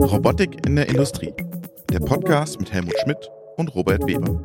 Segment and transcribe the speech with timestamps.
[0.00, 1.34] Robotik in der Industrie.
[1.92, 4.40] Der Podcast mit Helmut Schmidt und Robert Weber.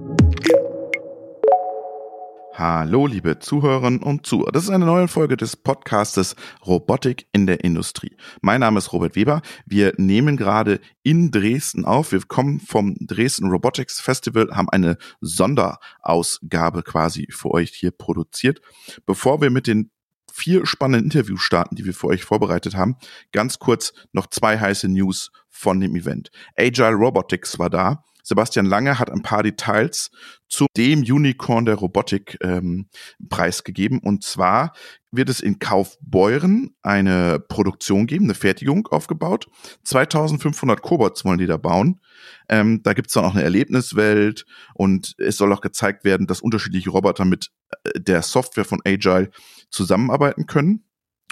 [2.53, 4.51] Hallo, liebe Zuhörerinnen und Zuhörer.
[4.51, 8.17] Das ist eine neue Folge des Podcastes Robotik in der Industrie.
[8.41, 9.41] Mein Name ist Robert Weber.
[9.65, 12.11] Wir nehmen gerade in Dresden auf.
[12.11, 18.59] Wir kommen vom Dresden Robotics Festival, haben eine Sonderausgabe quasi für euch hier produziert.
[19.05, 19.91] Bevor wir mit den
[20.35, 22.97] vier spannenden Interviews starten, die wir für euch vorbereitet haben,
[23.31, 26.29] ganz kurz noch zwei heiße News von dem Event.
[26.57, 30.09] Agile Robotics war da Sebastian Lange hat ein paar Details
[30.49, 32.89] zu dem Unicorn der Robotik ähm,
[33.29, 33.99] preisgegeben.
[33.99, 34.73] Und zwar
[35.11, 39.45] wird es in Kaufbeuren eine Produktion geben, eine Fertigung aufgebaut.
[39.83, 42.01] 2500 Cobots wollen die da bauen.
[42.49, 46.41] Ähm, da gibt es dann auch eine Erlebniswelt und es soll auch gezeigt werden, dass
[46.41, 47.51] unterschiedliche Roboter mit
[47.83, 49.29] äh, der Software von Agile
[49.69, 50.83] zusammenarbeiten können.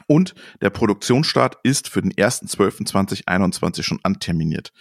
[0.07, 4.73] Und der Produktionsstart ist für den 1.12.2021 schon anterminiert.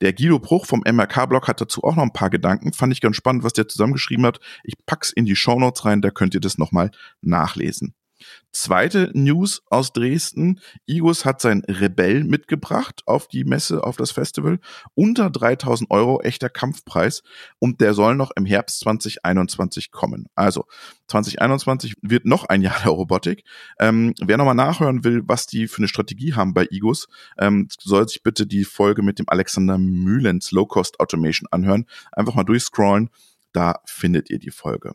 [0.00, 2.72] Der Guido Bruch vom MRK-Blog hat dazu auch noch ein paar Gedanken.
[2.72, 4.40] Fand ich ganz spannend, was der zusammengeschrieben hat.
[4.64, 7.94] Ich pack's in die Shownotes rein, da könnt ihr das nochmal nachlesen.
[8.52, 10.60] Zweite News aus Dresden.
[10.84, 14.58] Igos hat sein Rebell mitgebracht auf die Messe, auf das Festival.
[14.94, 17.22] Unter 3000 Euro echter Kampfpreis.
[17.58, 20.26] Und der soll noch im Herbst 2021 kommen.
[20.34, 20.66] Also
[21.08, 23.44] 2021 wird noch ein Jahr der Robotik.
[23.78, 28.06] Ähm, wer nochmal nachhören will, was die für eine Strategie haben bei Igos, ähm, soll
[28.08, 31.86] sich bitte die Folge mit dem Alexander Mühlens Low Cost Automation anhören.
[32.12, 33.08] Einfach mal durchscrollen.
[33.52, 34.94] Da findet ihr die Folge.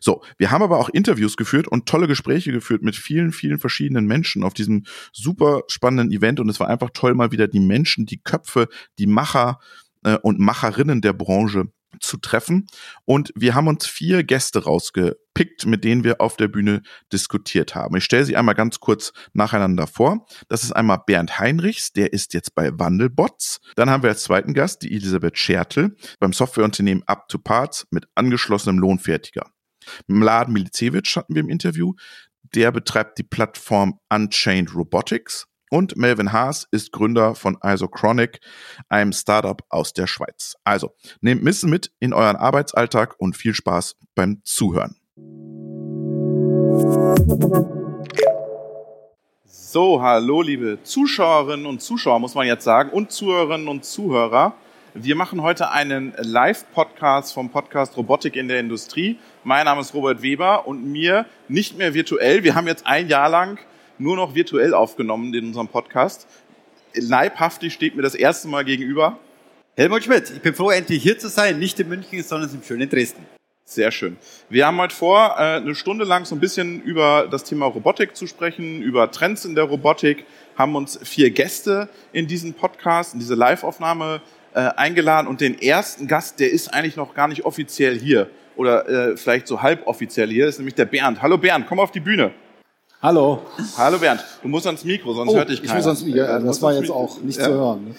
[0.00, 4.06] So, wir haben aber auch Interviews geführt und tolle Gespräche geführt mit vielen, vielen verschiedenen
[4.06, 8.06] Menschen auf diesem super spannenden Event und es war einfach toll, mal wieder die Menschen,
[8.06, 8.68] die Köpfe,
[8.98, 9.58] die Macher
[10.04, 11.66] äh, und Macherinnen der Branche
[12.00, 12.66] zu treffen.
[13.04, 17.96] Und wir haben uns vier Gäste rausgepickt, mit denen wir auf der Bühne diskutiert haben.
[17.96, 20.26] Ich stelle sie einmal ganz kurz nacheinander vor.
[20.48, 23.60] Das ist einmal Bernd Heinrichs, der ist jetzt bei Wandelbots.
[23.76, 28.06] Dann haben wir als zweiten Gast die Elisabeth Schertel beim Softwareunternehmen Up to Parts mit
[28.14, 29.50] angeschlossenem Lohnfertiger.
[30.06, 31.94] Mladen Milicevic hatten wir im Interview.
[32.54, 35.46] Der betreibt die Plattform Unchained Robotics.
[35.70, 38.40] Und Melvin Haas ist Gründer von Isochronic,
[38.88, 40.56] einem Startup aus der Schweiz.
[40.64, 44.96] Also, nehmt Missen mit in euren Arbeitsalltag und viel Spaß beim Zuhören.
[49.44, 54.54] So, hallo liebe Zuschauerinnen und Zuschauer, muss man jetzt sagen, und Zuhörerinnen und Zuhörer.
[55.00, 59.16] Wir machen heute einen Live-Podcast vom Podcast Robotik in der Industrie.
[59.44, 62.42] Mein Name ist Robert Weber und mir nicht mehr virtuell.
[62.42, 63.60] Wir haben jetzt ein Jahr lang
[63.98, 66.26] nur noch virtuell aufgenommen in unserem Podcast.
[66.94, 69.20] Leibhaftig steht mir das erste Mal gegenüber.
[69.76, 71.60] Helmut Schmidt, ich bin froh, endlich hier zu sein.
[71.60, 73.24] Nicht in München, sondern im schönen Dresden.
[73.64, 74.16] Sehr schön.
[74.48, 78.16] Wir haben heute vor, äh, eine Stunde lang so ein bisschen über das Thema Robotik
[78.16, 80.24] zu sprechen, über Trends in der Robotik,
[80.56, 84.22] haben uns vier Gäste in diesen Podcast, in diese Live-Aufnahme
[84.58, 88.88] äh, eingeladen und den ersten Gast, der ist eigentlich noch gar nicht offiziell hier oder
[88.88, 91.22] äh, vielleicht so halboffiziell hier, ist nämlich der Bernd.
[91.22, 92.32] Hallo Bernd, komm auf die Bühne.
[93.00, 93.40] Hallo.
[93.76, 95.74] Hallo Bernd, du musst ans Mikro, sonst oh, hört dich keiner.
[95.74, 97.44] Ich muss ans Mikro, ja, das war jetzt auch nicht ja.
[97.44, 97.84] zu hören.
[97.84, 97.94] Ne?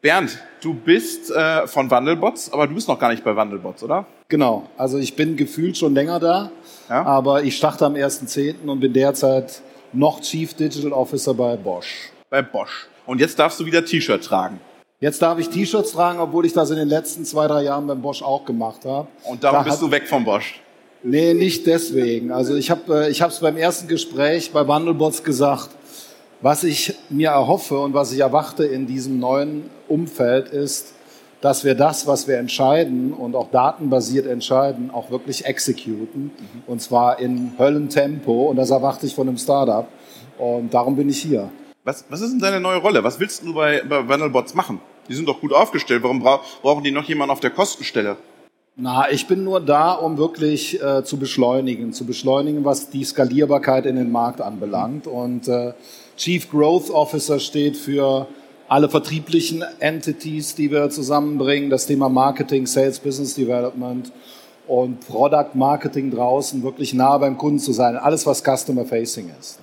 [0.00, 4.04] Bernd, du bist äh, von Wandelbots, aber du bist noch gar nicht bei Wandelbots, oder?
[4.28, 6.50] Genau, also ich bin gefühlt schon länger da,
[6.88, 7.04] ja?
[7.04, 8.66] aber ich starte am 1.10.
[8.66, 9.62] und bin derzeit
[9.92, 12.10] noch Chief Digital Officer bei Bosch.
[12.30, 12.88] Bei Bosch.
[13.06, 14.58] Und jetzt darfst du wieder T-Shirt tragen.
[15.00, 18.00] Jetzt darf ich T-Shirts tragen, obwohl ich das in den letzten zwei, drei Jahren beim
[18.00, 19.08] Bosch auch gemacht habe.
[19.24, 20.60] Und darum da bist du weg vom Bosch?
[21.02, 22.32] Nee, nicht deswegen.
[22.32, 25.70] Also ich habe äh, ich es beim ersten Gespräch bei Wandelbots gesagt,
[26.40, 30.94] was ich mir erhoffe und was ich erwarte in diesem neuen Umfeld ist,
[31.42, 36.24] dass wir das, was wir entscheiden und auch datenbasiert entscheiden, auch wirklich exekuten.
[36.24, 36.62] Mhm.
[36.66, 38.46] Und zwar in Höllentempo.
[38.46, 39.86] Und das erwarte ich von einem Startup.
[40.38, 41.50] Und darum bin ich hier.
[41.86, 43.04] Was, was ist denn deine neue Rolle?
[43.04, 44.80] Was willst du bei, bei Wandelbots machen?
[45.06, 46.02] Die sind doch gut aufgestellt.
[46.02, 48.16] Warum bra brauchen die noch jemanden auf der Kostenstelle?
[48.74, 53.84] Na, ich bin nur da, um wirklich äh, zu beschleunigen, zu beschleunigen, was die Skalierbarkeit
[53.84, 55.06] in den Markt anbelangt.
[55.06, 55.74] Und äh,
[56.16, 58.28] Chief Growth Officer steht für
[58.66, 64.10] alle vertrieblichen Entities, die wir zusammenbringen, das Thema Marketing, Sales, Business Development
[64.66, 67.96] und Product Marketing draußen, wirklich nah beim Kunden zu sein.
[67.96, 69.60] Alles, was Customer Facing ist.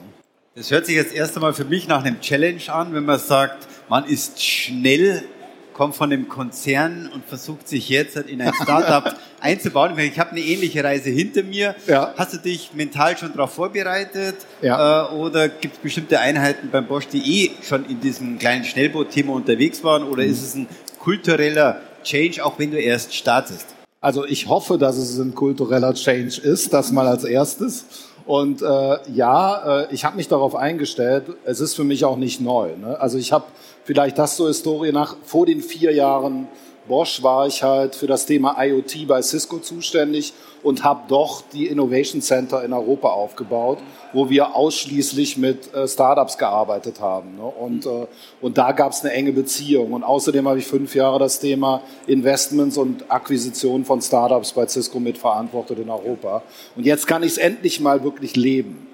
[0.53, 3.69] Das hört sich jetzt erst einmal für mich nach einem Challenge an, wenn man sagt,
[3.87, 5.23] man ist schnell,
[5.71, 9.97] kommt von einem Konzern und versucht sich jetzt in ein Startup einzubauen.
[9.97, 11.73] Ich habe eine ähnliche Reise hinter mir.
[11.87, 12.13] Ja.
[12.17, 14.35] Hast du dich mental schon darauf vorbereitet?
[14.61, 15.05] Ja.
[15.09, 19.31] Äh, oder gibt es bestimmte Einheiten beim Bosch, die eh schon in diesem kleinen Schnellboot-Thema
[19.31, 20.03] unterwegs waren?
[20.03, 20.31] Oder mhm.
[20.31, 20.67] ist es ein
[20.99, 23.67] kultureller Change, auch wenn du erst startest?
[24.01, 27.85] Also ich hoffe, dass es ein kultureller Change ist, das mal als erstes.
[28.31, 31.25] Und äh, ja, äh, ich habe mich darauf eingestellt.
[31.43, 32.69] Es ist für mich auch nicht neu.
[32.77, 32.97] Ne?
[32.97, 33.43] Also ich habe
[33.83, 36.47] vielleicht das zur Historie nach vor den vier Jahren
[36.91, 41.67] Bosch war ich halt für das Thema IoT bei Cisco zuständig und habe doch die
[41.67, 43.77] Innovation Center in Europa aufgebaut,
[44.11, 47.37] wo wir ausschließlich mit äh, Startups gearbeitet haben.
[47.37, 47.43] Ne?
[47.43, 48.07] Und, äh,
[48.41, 49.93] und da gab es eine enge Beziehung.
[49.93, 54.99] Und außerdem habe ich fünf Jahre das Thema Investments und Akquisition von Startups bei Cisco
[54.99, 56.43] mitverantwortet in Europa.
[56.75, 58.85] Und jetzt kann ich es endlich mal wirklich leben.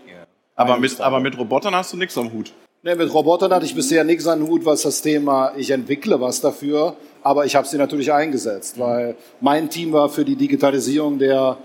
[0.55, 2.53] Aber mit, aber mit Robotern hast du nichts am Hut.
[2.83, 6.41] Nee, mit Robotern hatte ich bisher nichts am Hut, was das Thema, ich entwickle was
[6.41, 11.57] dafür aber ich habe sie natürlich eingesetzt, weil mein Team war für die Digitalisierung der,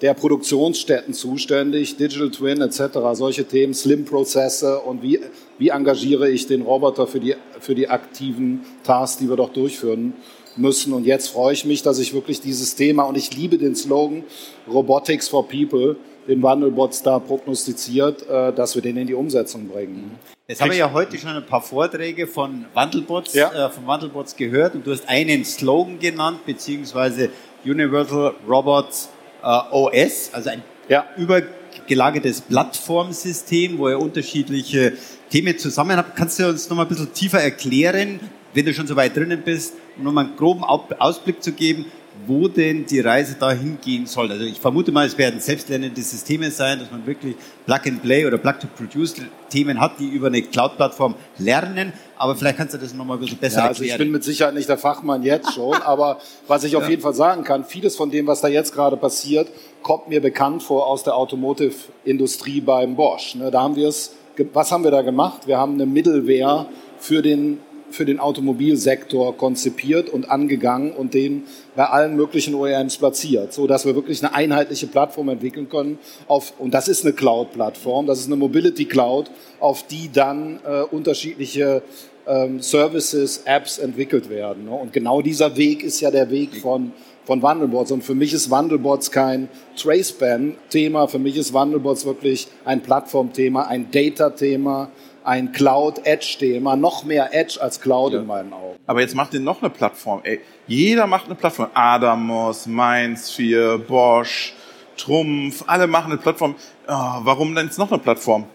[0.00, 5.20] der Produktionsstätten zuständig, Digital Twin etc., solche Themen, Slim-Prozesse und wie,
[5.58, 10.14] wie engagiere ich den Roboter für die, für die aktiven Tasks, die wir doch durchführen
[10.56, 10.92] müssen.
[10.92, 14.24] Und jetzt freue ich mich, dass ich wirklich dieses Thema, und ich liebe den Slogan
[14.68, 15.96] Robotics for People,
[16.30, 20.12] den Wandelbots da prognostiziert, äh, dass wir den in die Umsetzung bringen.
[20.46, 23.66] Jetzt habe ich ja heute schon ein paar Vorträge von Wandelbots, ja.
[23.66, 27.30] äh, von Wandelbots gehört und du hast einen Slogan genannt, beziehungsweise
[27.64, 29.10] Universal Robots
[29.42, 31.04] äh, OS, also ein ja.
[31.16, 34.94] übergelagertes Plattformsystem, wo ihr unterschiedliche
[35.30, 36.16] Themen zusammen habt.
[36.16, 38.20] Kannst du uns noch mal ein bisschen tiefer erklären,
[38.54, 41.86] wenn du schon so weit drinnen bist, um noch mal einen groben Ausblick zu geben,
[42.26, 44.30] wo denn die Reise dahin gehen soll.
[44.30, 47.36] Also ich vermute mal, es werden selbstlernende Systeme sein, dass man wirklich
[47.66, 51.92] Plug-and-Play oder Plug-to-Produce-Themen hat, die über eine Cloud-Plattform lernen.
[52.16, 54.00] Aber vielleicht kannst du das nochmal ein bisschen besser ja, also erklären.
[54.00, 56.90] Ich bin mit Sicherheit nicht der Fachmann jetzt schon, aber was ich auf ja.
[56.90, 59.48] jeden Fall sagen kann, vieles von dem, was da jetzt gerade passiert,
[59.82, 63.34] kommt mir bekannt vor aus der Automotive-Industrie beim Bosch.
[63.34, 64.14] Ne, da haben wir es,
[64.52, 65.46] was haben wir da gemacht?
[65.46, 66.66] Wir haben eine Middleware
[66.98, 67.58] für den
[67.94, 71.44] für den Automobilsektor konzipiert und angegangen und den
[71.76, 75.98] bei allen möglichen OEMs platziert, so dass wir wirklich eine einheitliche Plattform entwickeln können.
[76.26, 80.82] Auf, und das ist eine Cloud-Plattform, das ist eine Mobility Cloud, auf die dann äh,
[80.82, 81.82] unterschiedliche
[82.26, 84.64] ähm, Services, Apps entwickelt werden.
[84.66, 84.72] Ne?
[84.72, 86.92] Und genau dieser Weg ist ja der Weg von
[87.30, 87.92] von Wandelbots.
[87.92, 91.06] Und für mich ist Wandelbots kein Traceban-Thema.
[91.06, 94.90] Für mich ist Wandelbots wirklich ein Plattformthema, ein Data-Thema,
[95.24, 98.20] ein Cloud-Edge-Thema, noch mehr Edge als Cloud ja.
[98.20, 98.76] in meinen Augen.
[98.86, 100.20] Aber jetzt macht ihr noch eine Plattform.
[100.22, 101.68] Ey, jeder macht eine Plattform.
[101.74, 104.54] Adamos, Mindsphere, Bosch,
[104.96, 106.54] Trumpf, alle machen eine Plattform.
[106.86, 108.46] Oh, warum denn jetzt noch eine Plattform?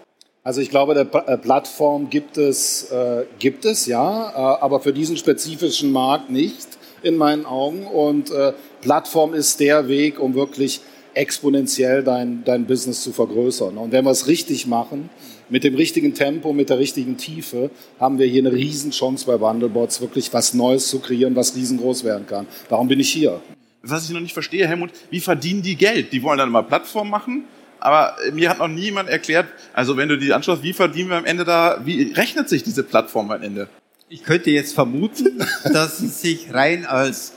[0.43, 4.93] Also ich glaube, der äh, Plattform gibt es, äh, gibt es ja, äh, aber für
[4.93, 6.67] diesen spezifischen Markt nicht
[7.01, 7.87] in meinen Augen.
[7.87, 10.81] Und äh, Plattform ist der Weg, um wirklich
[11.15, 13.77] exponentiell dein, dein Business zu vergrößern.
[13.77, 15.09] Und wenn wir es richtig machen,
[15.49, 17.69] mit dem richtigen Tempo, mit der richtigen Tiefe,
[17.99, 22.25] haben wir hier eine Riesenchance bei Wandelbots, wirklich was Neues zu kreieren, was riesengroß werden
[22.27, 22.47] kann.
[22.69, 23.41] Darum bin ich hier.
[23.81, 26.11] Was ich noch nicht verstehe, Helmut, wie verdienen die Geld?
[26.11, 27.43] Die wollen dann mal Plattform machen,
[27.79, 31.25] aber mir hat noch niemand erklärt, also wenn du die anschaust, wie verdienen wir am
[31.25, 33.67] Ende da, wie rechnet sich diese Plattform am Ende?
[34.09, 37.33] Ich könnte jetzt vermuten, dass es sich rein als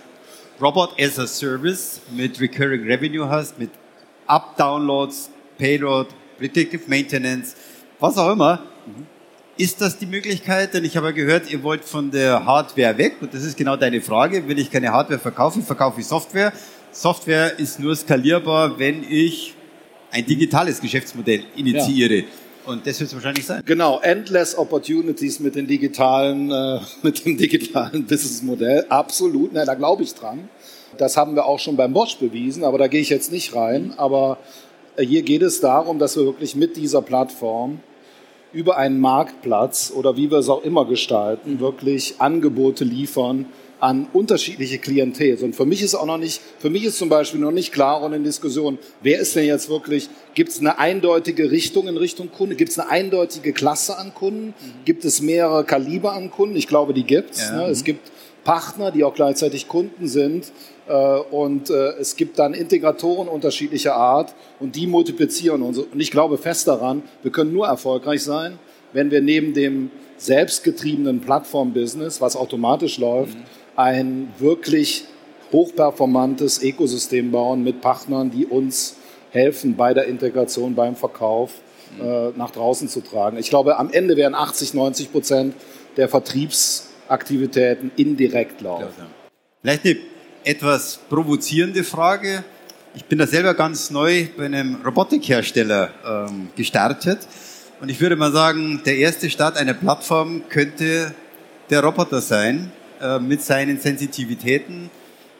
[0.60, 3.70] Robot as a Service mit Recurring Revenue hast, mit
[4.26, 7.54] Up-Downloads, Payload, Predictive Maintenance,
[8.00, 8.64] was auch immer.
[9.56, 10.74] Ist das die Möglichkeit?
[10.74, 14.00] Denn ich habe gehört, ihr wollt von der Hardware weg und das ist genau deine
[14.00, 14.48] Frage.
[14.48, 16.52] Will ich keine Hardware verkaufen, verkaufe ich Software.
[16.92, 19.54] Software ist nur skalierbar, wenn ich
[20.10, 22.18] ein digitales Geschäftsmodell initiiere.
[22.18, 22.24] Ja.
[22.66, 23.62] Und das wird es wahrscheinlich sein.
[23.64, 28.86] Genau, endless opportunities mit, den digitalen, äh, mit dem digitalen Businessmodell.
[28.88, 30.48] Absolut, ne, da glaube ich dran.
[30.96, 33.94] Das haben wir auch schon beim Bosch bewiesen, aber da gehe ich jetzt nicht rein.
[33.96, 34.38] Aber
[34.96, 37.80] äh, hier geht es darum, dass wir wirklich mit dieser Plattform
[38.52, 43.46] über einen Marktplatz oder wie wir es auch immer gestalten, wirklich Angebote liefern
[43.80, 45.38] an unterschiedliche Klientel.
[45.42, 48.02] Und für mich ist auch noch nicht, für mich ist zum Beispiel noch nicht klar
[48.02, 52.30] und in Diskussion, wer ist denn jetzt wirklich, gibt es eine eindeutige Richtung in Richtung
[52.32, 54.54] Kunde, gibt es eine eindeutige Klasse an Kunden,
[54.84, 56.56] gibt es mehrere Kaliber an Kunden?
[56.56, 57.48] Ich glaube, die gibt's.
[57.50, 57.56] Ja.
[57.56, 57.66] Ne?
[57.66, 58.10] Es gibt
[58.44, 60.52] Partner, die auch gleichzeitig Kunden sind.
[60.88, 65.78] Äh, und äh, es gibt dann Integratoren unterschiedlicher Art und die multiplizieren uns.
[65.78, 68.58] Und ich glaube fest daran, wir können nur erfolgreich sein,
[68.92, 73.42] wenn wir neben dem selbstgetriebenen Plattform-Business, was automatisch läuft, mhm.
[73.78, 75.04] Ein wirklich
[75.52, 78.96] hochperformantes Ökosystem bauen mit Partnern, die uns
[79.30, 81.52] helfen bei der Integration, beim Verkauf
[82.02, 83.38] äh, nach draußen zu tragen.
[83.38, 85.54] Ich glaube, am Ende werden 80, 90 Prozent
[85.96, 89.06] der Vertriebs Aktivitäten indirekt laufen.
[89.62, 89.96] Vielleicht eine
[90.44, 92.44] etwas provozierende Frage.
[92.94, 97.20] Ich bin da selber ganz neu bei einem Robotikhersteller ähm, gestartet.
[97.80, 101.14] Und ich würde mal sagen, der erste Start einer Plattform könnte
[101.70, 104.90] der Roboter sein, äh, mit seinen Sensitivitäten,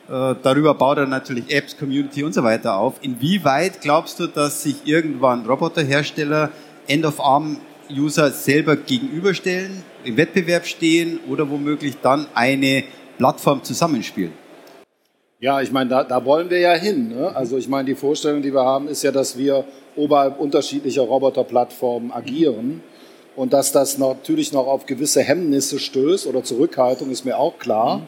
[0.08, 2.94] Äh, darüber baut er natürlich Apps, Community und so weiter auf.
[3.02, 6.50] Inwieweit glaubst du, dass sich irgendwann Roboterhersteller
[6.86, 12.84] End-of-Arm-User selber gegenüberstellen, im Wettbewerb stehen oder womöglich dann eine
[13.18, 14.32] Plattform zusammenspielen?
[15.40, 17.10] Ja, ich meine, da, da wollen wir ja hin.
[17.10, 17.36] Ne?
[17.36, 22.12] Also ich meine, die Vorstellung, die wir haben, ist ja, dass wir oberhalb unterschiedlicher Roboterplattformen
[22.12, 22.82] agieren.
[23.38, 27.98] Und dass das natürlich noch auf gewisse Hemmnisse stößt oder Zurückhaltung, ist mir auch klar.
[27.98, 28.02] Mhm.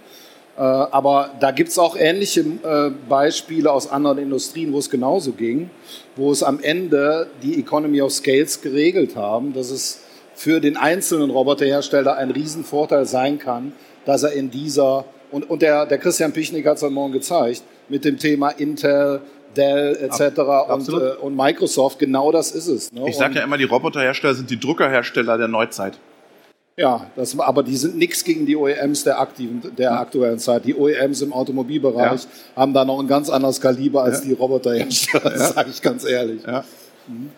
[0.56, 5.30] Äh, aber da gibt es auch ähnliche äh, Beispiele aus anderen Industrien, wo es genauso
[5.30, 5.70] ging,
[6.16, 10.00] wo es am Ende die Economy of Scales geregelt haben, dass es
[10.34, 13.72] für den einzelnen Roboterhersteller ein Riesenvorteil sein kann,
[14.06, 17.62] dass er in dieser und, und der, der Christian Pichnik hat es heute Morgen gezeigt,
[17.88, 19.20] mit dem Thema Intel,
[19.56, 20.38] Dell etc.
[20.68, 22.92] und, äh, und Microsoft, genau das ist es.
[22.92, 23.08] Ne?
[23.08, 25.98] Ich sage ja immer, die Roboterhersteller sind die Druckerhersteller der Neuzeit.
[26.76, 30.64] Ja, das, aber die sind nichts gegen die OEMs der aktiven, der aktuellen Zeit.
[30.64, 32.28] Die OEMs im Automobilbereich ja.
[32.56, 34.28] haben da noch ein ganz anderes Kaliber als ja.
[34.28, 35.38] die Roboterhersteller, ja.
[35.38, 36.42] sage ich ganz ehrlich.
[37.06, 37.32] Mhm.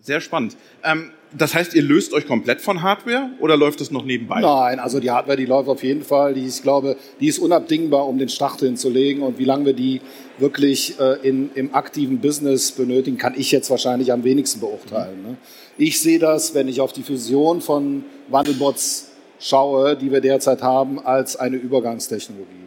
[0.00, 0.56] Sehr spannend.
[0.82, 4.40] Ähm, das heißt, ihr löst euch komplett von Hardware oder läuft das noch nebenbei?
[4.40, 6.34] Nein, also die Hardware, die läuft auf jeden Fall.
[6.34, 9.22] Die, ich glaube, die ist unabdingbar, um den Start hinzulegen.
[9.22, 10.00] Und wie lange wir die
[10.38, 15.22] wirklich äh, in, im aktiven Business benötigen, kann ich jetzt wahrscheinlich am wenigsten beurteilen.
[15.22, 15.36] Ne?
[15.78, 21.04] Ich sehe das, wenn ich auf die Fusion von Wandelbots schaue, die wir derzeit haben,
[21.04, 22.65] als eine Übergangstechnologie.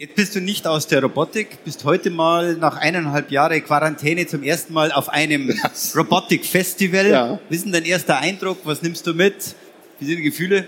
[0.00, 4.42] Jetzt bist du nicht aus der Robotik, bist heute mal nach eineinhalb Jahren Quarantäne zum
[4.42, 5.54] ersten Mal auf einem
[5.94, 7.10] Robotik-Festival.
[7.10, 7.38] Ja.
[7.50, 8.60] Wie ist denn dein erster Eindruck?
[8.64, 9.54] Was nimmst du mit?
[9.98, 10.66] Wie sind die Gefühle?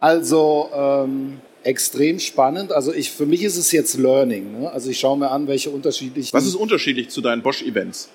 [0.00, 2.72] Also ähm, extrem spannend.
[2.72, 4.62] Also ich, für mich ist es jetzt Learning.
[4.62, 4.72] Ne?
[4.72, 6.32] Also ich schaue mir an, welche unterschiedlichen.
[6.32, 8.08] Was ist unterschiedlich zu deinen Bosch-Events?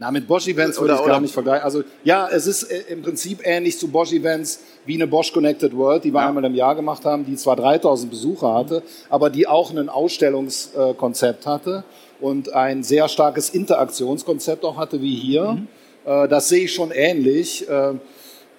[0.00, 1.64] Na, mit Bosch-Events würde ich gar nicht vergleichen.
[1.64, 6.04] Also ja, es ist äh, im Prinzip ähnlich zu Bosch-Events wie eine Bosch Connected World,
[6.04, 6.28] die wir ja.
[6.28, 11.46] einmal im Jahr gemacht haben, die zwar 3000 Besucher hatte, aber die auch ein Ausstellungskonzept
[11.46, 11.82] hatte
[12.20, 15.54] und ein sehr starkes Interaktionskonzept auch hatte wie hier.
[15.54, 15.66] Mhm.
[16.04, 17.66] Äh, das sehe ich schon ähnlich.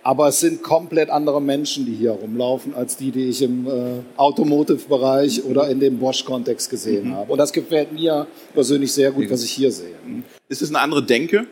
[0.01, 3.71] Aber es sind komplett andere Menschen, die hier rumlaufen, als die, die ich im äh,
[4.15, 7.15] Automotive-Bereich oder in dem Bosch-Kontext gesehen mhm.
[7.15, 7.31] habe.
[7.31, 9.95] Und das gefällt mir persönlich sehr gut, was ich hier sehe.
[10.47, 11.47] Ist es eine andere Denke?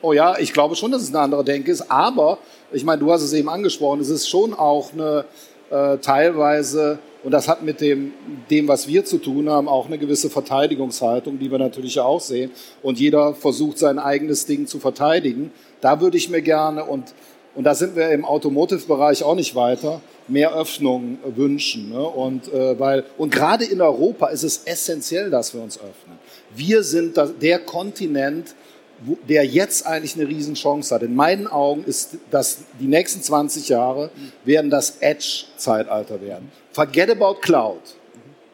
[0.00, 1.90] Oh ja, ich glaube schon, dass es eine andere Denke ist.
[1.90, 2.38] Aber,
[2.72, 5.24] ich meine, du hast es eben angesprochen, es ist schon auch eine
[5.70, 8.12] äh, teilweise, und das hat mit dem,
[8.50, 12.52] dem, was wir zu tun haben, auch eine gewisse Verteidigungshaltung, die wir natürlich auch sehen.
[12.82, 15.50] Und jeder versucht, sein eigenes Ding zu verteidigen.
[15.80, 17.14] Da würde ich mir gerne, und
[17.56, 21.88] und da sind wir im Automotive-Bereich auch nicht weiter, mehr Öffnung wünschen.
[21.90, 22.02] Ne?
[22.02, 26.18] Und, äh, weil, und gerade in Europa ist es essentiell, dass wir uns öffnen.
[26.54, 28.54] Wir sind der Kontinent,
[29.00, 31.02] wo, der jetzt eigentlich eine Riesenchance hat.
[31.02, 34.10] In meinen Augen ist das, die nächsten 20 Jahre
[34.44, 36.52] werden das Edge-Zeitalter werden.
[36.72, 37.80] Forget about Cloud.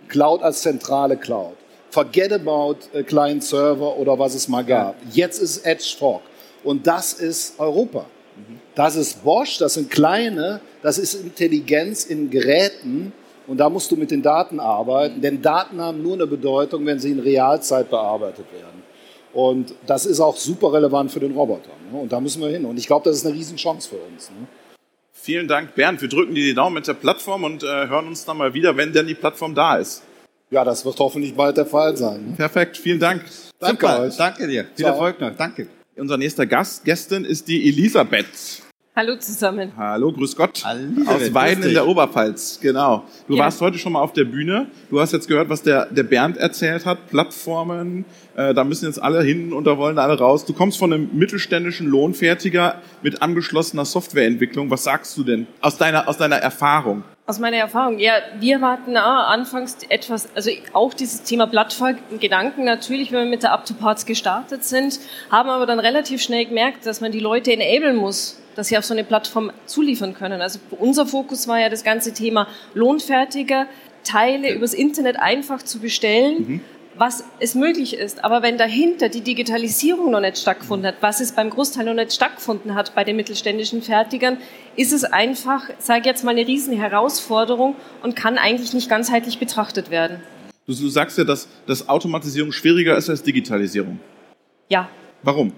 [0.08, 1.54] Cloud als zentrale Cloud.
[1.90, 4.94] Forget about äh, Client Server oder was es mal gab.
[5.12, 6.22] Jetzt ist Edge Fog.
[6.62, 8.06] Und das ist Europa.
[8.74, 13.12] Das ist Bosch, das sind kleine, das ist Intelligenz in Geräten
[13.46, 16.98] und da musst du mit den Daten arbeiten, denn Daten haben nur eine Bedeutung, wenn
[16.98, 18.82] sie in Realzeit bearbeitet werden.
[19.32, 21.70] Und das ist auch super relevant für den Roboter.
[21.90, 21.98] Ne?
[21.98, 22.64] Und da müssen wir hin.
[22.64, 24.30] Und ich glaube, das ist eine Riesenchance für uns.
[24.30, 24.46] Ne?
[25.12, 26.02] Vielen Dank, Bernd.
[26.02, 28.76] Wir drücken dir die Daumen mit der Plattform und äh, hören uns dann mal wieder,
[28.76, 30.02] wenn denn die Plattform da ist.
[30.50, 32.30] Ja, das wird hoffentlich bald der Fall sein.
[32.30, 32.36] Ne?
[32.36, 33.24] Perfekt, vielen Dank.
[33.58, 34.00] Danke Super.
[34.02, 34.16] euch.
[34.16, 34.64] Danke dir.
[34.64, 34.92] Viel Ciao.
[34.92, 35.34] Erfolg noch.
[35.34, 35.68] Danke.
[35.96, 38.61] Unser nächster Gast, Gästin ist die Elisabeth.
[38.94, 39.72] Hallo zusammen.
[39.74, 40.60] Hallo, grüß Gott.
[40.66, 43.04] Hallo, Aus Weiden in der Oberpfalz, genau.
[43.26, 43.44] Du ja.
[43.44, 44.66] warst heute schon mal auf der Bühne.
[44.90, 47.08] Du hast jetzt gehört, was der, der Bernd erzählt hat.
[47.08, 48.04] Plattformen,
[48.36, 50.44] äh, da müssen jetzt alle hin und da wollen alle raus.
[50.44, 54.70] Du kommst von einem mittelständischen Lohnfertiger mit angeschlossener Softwareentwicklung.
[54.70, 57.02] Was sagst du denn aus deiner, aus deiner Erfahrung?
[57.24, 63.12] Aus meiner Erfahrung, ja, wir warten ah, anfangs etwas, also auch dieses Thema Plattform-Gedanken natürlich,
[63.12, 64.98] wenn wir mit der Up-to-Parts gestartet sind,
[65.30, 68.84] haben aber dann relativ schnell gemerkt, dass man die Leute enablen muss, dass sie auf
[68.84, 70.42] so eine Plattform zuliefern können.
[70.42, 73.66] Also unser Fokus war ja das ganze Thema lohnfertiger
[74.02, 76.36] Teile übers Internet einfach zu bestellen.
[76.38, 76.60] Mhm.
[77.02, 78.22] Was es möglich ist.
[78.22, 82.12] Aber wenn dahinter die Digitalisierung noch nicht stattgefunden hat, was es beim Großteil noch nicht
[82.12, 84.36] stattgefunden hat bei den mittelständischen Fertigern,
[84.76, 89.40] ist es einfach, sage ich jetzt mal, eine riesen Herausforderung und kann eigentlich nicht ganzheitlich
[89.40, 90.22] betrachtet werden.
[90.64, 93.98] Du, du sagst ja, dass, dass Automatisierung schwieriger ist als Digitalisierung.
[94.68, 94.88] Ja.
[95.24, 95.52] Warum?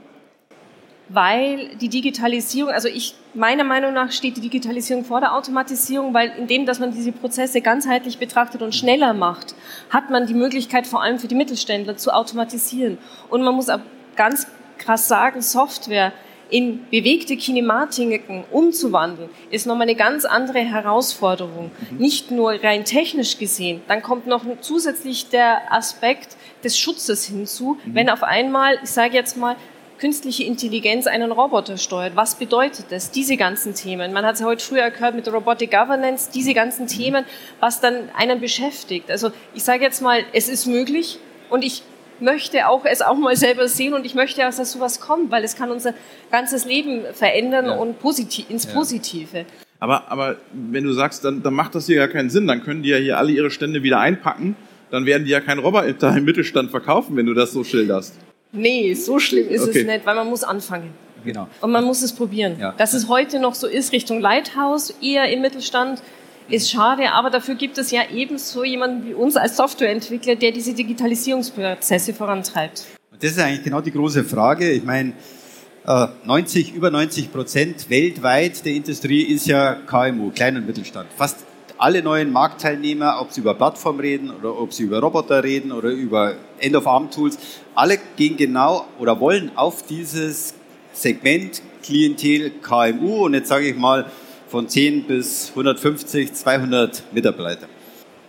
[1.09, 6.33] Weil die Digitalisierung, also ich, meiner Meinung nach steht die Digitalisierung vor der Automatisierung, weil
[6.39, 9.55] indem, dass man diese Prozesse ganzheitlich betrachtet und schneller macht,
[9.91, 12.99] hat man die Möglichkeit vor allem für die Mittelständler zu automatisieren.
[13.29, 13.81] Und man muss auch
[14.17, 14.47] ganz
[14.79, 16.13] krass sagen, Software
[16.51, 21.71] in bewegte Kinematiken umzuwandeln, ist nochmal eine ganz andere Herausforderung.
[21.91, 21.97] Mhm.
[21.99, 27.95] Nicht nur rein technisch gesehen, dann kommt noch zusätzlich der Aspekt des Schutzes hinzu, mhm.
[27.95, 29.57] wenn auf einmal, ich sage jetzt mal,
[30.05, 32.15] künstliche Intelligenz einen Roboter steuert.
[32.15, 33.11] Was bedeutet das?
[33.11, 34.13] Diese ganzen Themen.
[34.13, 37.25] Man hat es ja heute früher gehört mit Robotic Governance, diese ganzen Themen,
[37.59, 39.11] was dann einen beschäftigt.
[39.11, 41.85] Also ich sage jetzt mal, es ist möglich und ich
[42.21, 45.43] möchte auch es auch mal selber sehen und ich möchte auch, dass sowas kommt, weil
[45.43, 45.95] es kann unser
[46.31, 47.73] ganzes Leben verändern ja.
[47.73, 49.39] und positiv, ins Positive.
[49.39, 49.45] Ja.
[49.81, 52.83] Aber, aber wenn du sagst, dann, dann macht das hier ja keinen Sinn, dann können
[52.83, 54.55] die ja hier alle ihre Stände wieder einpacken,
[54.91, 58.19] dann werden die ja keinen Roboter im Mittelstand verkaufen, wenn du das so schilderst.
[58.55, 59.81] Nee, so schlimm ist okay.
[59.81, 60.91] es nicht, weil man muss anfangen.
[61.25, 61.49] Genau.
[61.61, 62.57] Und man muss es probieren.
[62.59, 62.73] Ja.
[62.73, 66.03] Dass es heute noch so ist, Richtung Lighthouse, eher im Mittelstand,
[66.49, 70.75] ist schade, aber dafür gibt es ja ebenso jemanden wie uns als Softwareentwickler, der diese
[70.75, 72.85] Digitalisierungsprozesse vorantreibt.
[73.11, 74.71] Und das ist eigentlich genau die große Frage.
[74.71, 75.15] Ich meine,
[75.87, 81.09] 90, äh, über 90 Prozent weltweit der Industrie ist ja KMU, Klein- und Mittelstand.
[81.17, 81.39] Fast
[81.79, 85.91] alle neuen Marktteilnehmer, ob sie über Plattform reden oder ob sie über Roboter reden oder
[85.91, 87.39] über End-of-Arm-Tools,
[87.75, 90.55] alle gehen genau oder wollen auf dieses
[90.93, 94.11] Segment Klientel KMU und jetzt sage ich mal
[94.49, 97.67] von 10 bis 150, 200 Mitarbeiter.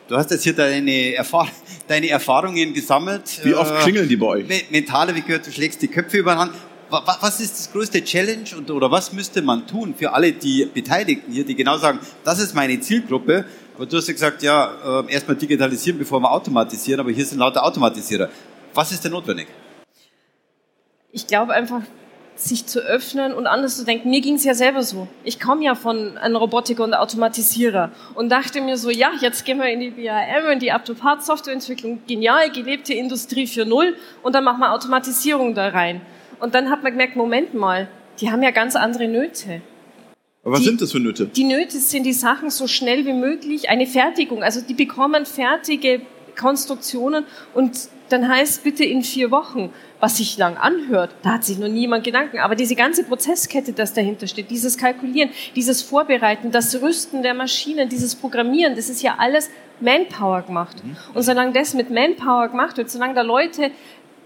[0.07, 1.47] Du hast jetzt hier deine, Erfahr
[1.87, 3.41] deine Erfahrungen gesammelt.
[3.43, 4.45] Wie oft klingeln die bei euch?
[4.69, 6.53] Mentale, wie gehört, du schlägst die Köpfe über den Hand
[6.89, 11.31] was ist das größte Challenge und, oder was müsste man tun für alle die Beteiligten
[11.31, 13.45] hier, die genau sagen, das ist meine Zielgruppe.
[13.75, 17.39] Aber du hast ja gesagt, ja, äh, erstmal digitalisieren, bevor wir automatisieren, aber hier sind
[17.39, 18.29] lauter Automatisierer.
[18.73, 19.47] Was ist denn notwendig?
[21.11, 21.81] Ich glaube einfach,
[22.35, 24.09] sich zu öffnen und anders zu denken.
[24.09, 25.07] Mir ging es ja selber so.
[25.23, 29.57] Ich komme ja von einem Robotiker und Automatisierer und dachte mir so, ja, jetzt gehen
[29.57, 34.73] wir in die BAM, in die Up-to-Part-Softwareentwicklung, genial, gelebte Industrie 4.0 und dann machen wir
[34.73, 36.01] Automatisierung da rein.
[36.39, 37.87] Und dann hat man gemerkt, Moment mal,
[38.19, 39.61] die haben ja ganz andere Nöte.
[40.43, 41.25] Aber was die, sind das für Nöte?
[41.25, 44.43] Die Nöte sind die Sachen so schnell wie möglich, eine Fertigung.
[44.43, 46.01] Also die bekommen fertige
[46.35, 51.57] Konstruktionen und dann heißt bitte in vier Wochen, was sich lang anhört, da hat sich
[51.57, 52.39] noch niemand Gedanken.
[52.39, 57.89] Aber diese ganze Prozesskette, das dahinter steht, dieses Kalkulieren, dieses Vorbereiten, das Rüsten der Maschinen,
[57.89, 59.49] dieses Programmieren, das ist ja alles
[59.79, 60.83] Manpower gemacht.
[60.83, 60.95] Mhm.
[61.15, 63.71] Und solange das mit Manpower gemacht wird, solange da Leute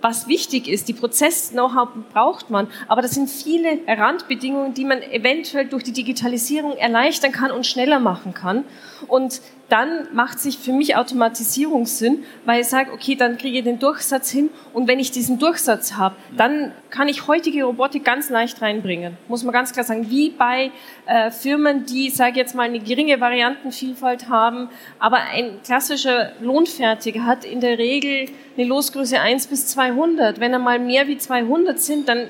[0.01, 0.87] was wichtig ist.
[0.87, 6.77] Die Prozess-Know-how braucht man, aber das sind viele Randbedingungen, die man eventuell durch die Digitalisierung
[6.77, 8.65] erleichtern kann und schneller machen kann.
[9.07, 13.63] Und dann macht sich für mich Automatisierung Sinn, weil ich sage, okay, dann kriege ich
[13.63, 18.29] den Durchsatz hin und wenn ich diesen Durchsatz habe, dann kann ich heutige Robotik ganz
[18.29, 19.17] leicht reinbringen.
[19.27, 20.71] Muss man ganz klar sagen, wie bei
[21.05, 27.45] äh, Firmen, die, sage jetzt mal, eine geringe Variantenvielfalt haben, aber ein klassischer Lohnfertiger hat
[27.45, 28.25] in der Regel
[28.57, 30.39] eine Losgröße 1 bis 200.
[30.39, 32.27] Wenn er mal mehr wie 200 sind, dann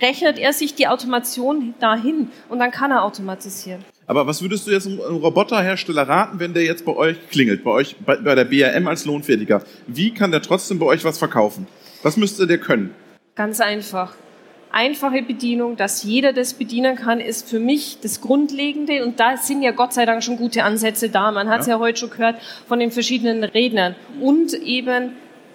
[0.00, 3.84] rechnet er sich die Automation dahin und dann kann er automatisieren.
[4.06, 7.70] Aber was würdest du jetzt einem Roboterhersteller raten, wenn der jetzt bei euch klingelt, bei
[7.70, 9.62] euch bei, bei der BRM als Lohnfertiger?
[9.86, 11.66] Wie kann der trotzdem bei euch was verkaufen?
[12.02, 12.94] Was müsste der können?
[13.36, 14.14] Ganz einfach.
[14.74, 19.04] Einfache Bedienung, dass jeder das bedienen kann, ist für mich das Grundlegende.
[19.04, 21.30] Und da sind ja Gott sei Dank schon gute Ansätze da.
[21.30, 21.74] Man hat es ja.
[21.74, 23.94] ja heute schon gehört von den verschiedenen Rednern.
[24.20, 25.12] Und eben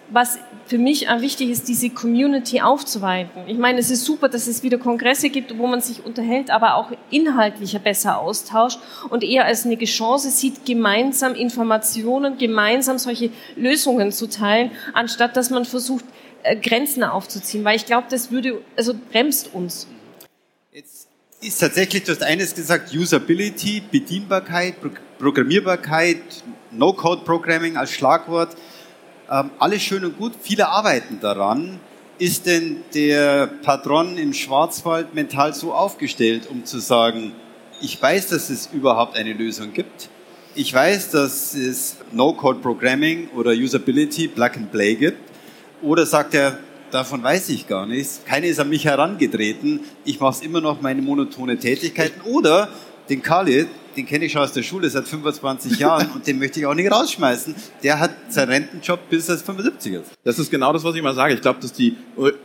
[0.10, 3.44] was für mich wichtig ist, diese Community aufzuweiten.
[3.48, 6.76] Ich meine, es ist super, dass es wieder Kongresse gibt, wo man sich unterhält, aber
[6.76, 14.12] auch inhaltlicher besser austauscht und eher als eine Chance sieht, gemeinsam Informationen, gemeinsam solche Lösungen
[14.12, 16.06] zu teilen, anstatt dass man versucht,
[16.44, 19.88] äh, Grenzen aufzuziehen, weil ich glaube, das würde, also bremst uns.
[20.72, 21.08] Jetzt
[21.42, 24.76] ist tatsächlich, du hast eines gesagt, Usability, Bedienbarkeit,
[25.20, 26.22] Programmierbarkeit,
[26.72, 28.56] No-Code-Programming als Schlagwort
[29.32, 31.80] ähm, alles schön und gut, viele arbeiten daran.
[32.20, 37.34] Ist denn der Patron im Schwarzwald mental so aufgestellt, um zu sagen,
[37.80, 40.10] ich weiß, dass es überhaupt eine Lösung gibt.
[40.56, 45.20] Ich weiß, dass es No-Code-Programming oder Usability, Plug and Play gibt.
[45.84, 46.58] Oder sagt er,
[46.90, 48.22] davon weiß ich gar nichts.
[48.26, 49.82] Keine ist an mich herangetreten.
[50.04, 52.22] Ich mache immer noch meine monotone Tätigkeiten.
[52.22, 52.70] Oder
[53.10, 56.60] den Khalid, den kenne ich schon aus der Schule seit 25 Jahren und den möchte
[56.60, 57.56] ich auch nicht rausschmeißen.
[57.84, 60.12] Der hat seinen Rentenjob bis er 75 ist.
[60.24, 61.34] Das ist genau das, was ich mal sage.
[61.34, 61.98] Ich glaube, dass die,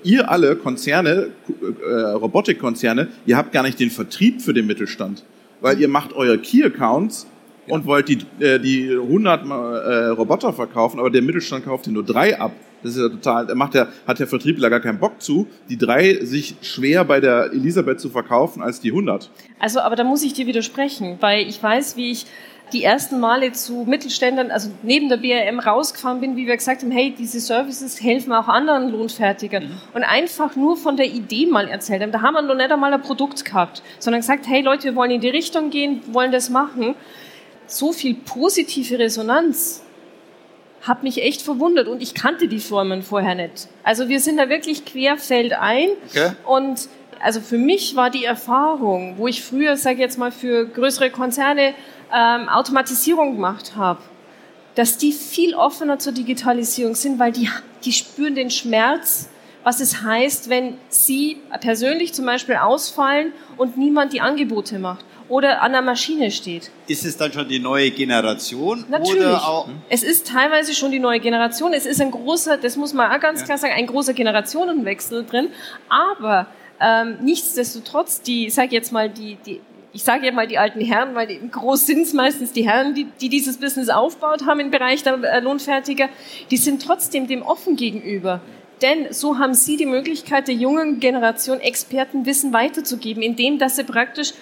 [0.03, 1.29] ihr alle Konzerne,
[1.87, 5.25] äh, Robotikkonzerne, ihr habt gar nicht den Vertrieb für den Mittelstand.
[5.61, 7.27] Weil ihr macht eure Key-Accounts
[7.69, 12.05] und wollt die, äh, die 100 äh, Roboter verkaufen, aber der Mittelstand kauft dir nur
[12.05, 12.53] drei ab.
[12.83, 16.25] Das ist ja total, macht der, hat der Vertriebler gar keinen Bock zu, die drei
[16.25, 19.31] sich schwer bei der Elisabeth zu verkaufen als die 100.
[19.59, 22.27] Also, aber da muss ich dir widersprechen, weil ich weiß, wie ich
[22.73, 26.91] die ersten Male zu Mittelständern, also neben der BRM rausgefahren bin, wie wir gesagt haben,
[26.91, 29.65] hey, diese Services helfen auch anderen Lohnfertigern.
[29.65, 29.81] Mhm.
[29.95, 32.13] Und einfach nur von der Idee mal erzählt haben.
[32.13, 35.11] Da haben wir noch nicht einmal ein Produkt gehabt, sondern gesagt, hey Leute, wir wollen
[35.11, 36.95] in die Richtung gehen, wollen das machen.
[37.67, 39.82] So viel positive Resonanz
[40.83, 43.69] hat mich echt verwundert und ich kannte die Firmen vorher nicht.
[43.85, 46.33] Also wir sind da wirklich querfeldein okay.
[46.45, 46.89] und
[47.21, 51.75] also für mich war die Erfahrung, wo ich früher, sage jetzt mal, für größere Konzerne
[52.13, 54.01] ähm, Automatisierung gemacht habe,
[54.75, 57.49] dass die viel offener zur Digitalisierung sind, weil die,
[57.85, 59.29] die spüren den Schmerz,
[59.63, 65.63] was es heißt, wenn sie persönlich zum Beispiel ausfallen und niemand die Angebote macht oder
[65.63, 66.71] an der Maschine steht.
[66.87, 68.85] Ist es dann schon die neue Generation?
[68.91, 69.25] Natürlich.
[69.25, 71.73] Auch es ist teilweise schon die neue Generation.
[71.73, 73.47] Es ist ein großer, das muss man auch ganz ja.
[73.47, 75.49] klar sagen, ein großer Generationenwechsel drin.
[75.89, 79.63] Aber ähm, nichtsdestotrotz, die, ich sage jetzt mal, die, die
[79.95, 83.07] ich sage ja mal die alten Herren, weil groß sind es meistens die Herren, die,
[83.21, 86.11] die dieses Business aufgebaut haben im Bereich der äh, Lohnfertiger,
[86.51, 88.43] die sind trotzdem dem offen gegenüber.
[88.83, 94.35] Denn so haben sie die Möglichkeit, der jungen Generation Expertenwissen weiterzugeben, indem dass sie praktisch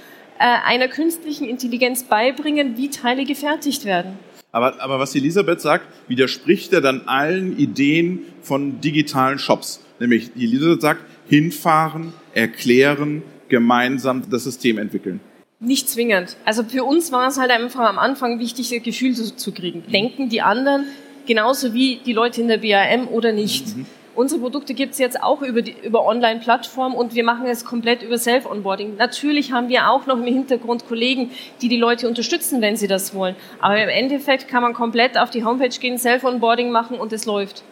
[0.46, 4.18] einer künstlichen Intelligenz beibringen, wie Teile gefertigt werden.
[4.52, 9.80] Aber, aber was Elisabeth sagt, widerspricht er dann allen Ideen von digitalen Shops.
[10.00, 15.20] Nämlich, Elisabeth sagt, hinfahren, erklären, gemeinsam das System entwickeln.
[15.60, 16.36] Nicht zwingend.
[16.44, 19.84] Also für uns war es halt einfach am Anfang wichtig, ein Gefühl zu, zu kriegen.
[19.92, 20.86] Denken die anderen
[21.26, 23.76] genauso wie die Leute in der BAM oder nicht?
[23.76, 23.86] Mhm.
[24.16, 28.02] Unsere Produkte gibt es jetzt auch über, die, über Online-Plattformen und wir machen es komplett
[28.02, 28.96] über Self-Onboarding.
[28.96, 31.30] Natürlich haben wir auch noch im Hintergrund Kollegen,
[31.62, 33.36] die die Leute unterstützen, wenn sie das wollen.
[33.60, 37.62] Aber im Endeffekt kann man komplett auf die Homepage gehen, Self-Onboarding machen und es läuft.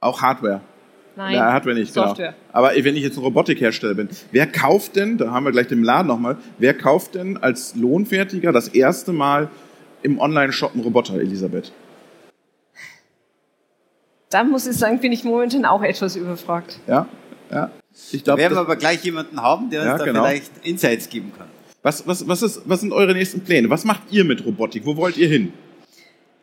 [0.00, 0.60] Auch Hardware?
[1.14, 1.94] Nein, ja, Hardware nicht.
[1.94, 2.32] Software.
[2.32, 2.38] Genau.
[2.52, 5.82] Aber wenn ich jetzt ein Robotikhersteller bin, wer kauft denn, da haben wir gleich den
[5.82, 9.48] Laden nochmal, wer kauft denn als Lohnfertiger das erste Mal
[10.02, 11.72] im Online-Shop einen Roboter, Elisabeth?
[14.36, 16.78] Da muss ich sagen, bin ich momentan auch etwas überfragt.
[16.86, 17.06] Ja,
[17.50, 17.70] ja.
[18.12, 20.24] Ich glaub, werden wir aber gleich jemanden haben, der uns ja, da genau.
[20.24, 21.46] vielleicht Insights geben kann.
[21.82, 23.70] Was, was, was, ist, was sind eure nächsten Pläne?
[23.70, 24.84] Was macht ihr mit Robotik?
[24.84, 25.54] Wo wollt ihr hin?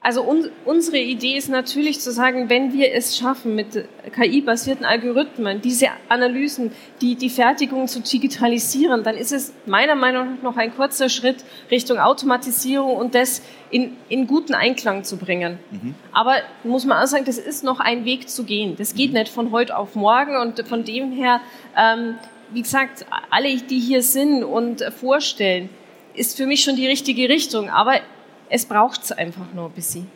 [0.06, 5.62] Also un unsere Idee ist natürlich zu sagen, wenn wir es schaffen, mit KI-basierten Algorithmen
[5.62, 10.76] diese Analysen, die, die Fertigung zu digitalisieren, dann ist es meiner Meinung nach noch ein
[10.76, 15.58] kurzer Schritt Richtung Automatisierung und das in, in guten Einklang zu bringen.
[15.72, 15.96] Mhm.
[16.12, 16.36] Aber
[16.66, 18.76] muss man auch sagen, das ist noch ein Weg zu gehen.
[18.78, 19.20] Das geht mhm.
[19.20, 21.40] nicht von heute auf morgen und von dem her,
[21.78, 22.16] ähm,
[22.52, 25.70] wie gesagt, alle, die hier sind und vorstellen,
[26.14, 27.70] ist für mich schon die richtige Richtung.
[27.70, 28.02] Aber
[28.54, 30.08] es braucht es einfach nur ein bisschen.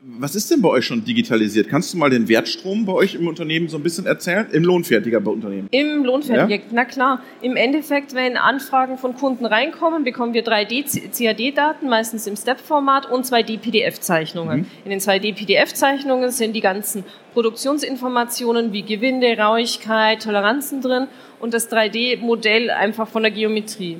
[0.00, 1.68] Was ist denn bei euch schon digitalisiert?
[1.68, 4.46] Kannst du mal den Wertstrom bei euch im Unternehmen so ein bisschen erzählen?
[4.52, 5.68] Im lohnfertiger Unternehmen?
[5.70, 6.70] Im lohnfertiger, ja?
[6.72, 7.22] na klar.
[7.42, 14.60] Im Endeffekt, wenn Anfragen von Kunden reinkommen, bekommen wir 3D-CAD-Daten, meistens im Step-Format und 2D-PDF-Zeichnungen.
[14.60, 14.66] Mhm.
[14.84, 21.08] In den 2D-PDF-Zeichnungen sind die ganzen Produktionsinformationen wie Gewinde, Rauigkeit, Toleranzen drin
[21.40, 23.98] und das 3D-Modell einfach von der Geometrie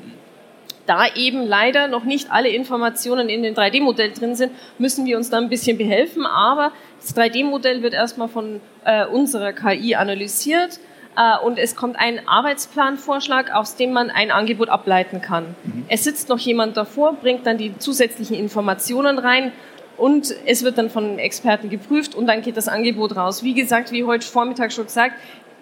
[0.87, 5.31] da eben leider noch nicht alle Informationen in dem 3D-Modell drin sind, müssen wir uns
[5.31, 6.27] da ein bisschen behelfen.
[6.27, 10.79] Aber das 3D-Modell wird erstmal von äh, unserer KI analysiert
[11.16, 15.55] äh, und es kommt ein Arbeitsplanvorschlag, aus dem man ein Angebot ableiten kann.
[15.64, 15.85] Mhm.
[15.88, 19.53] Es sitzt noch jemand davor, bringt dann die zusätzlichen Informationen rein.
[19.97, 23.44] Und es wird dann von Experten geprüft und dann geht das Angebot raus.
[23.44, 25.14] Wie gesagt, wie heute Vormittag schon gesagt,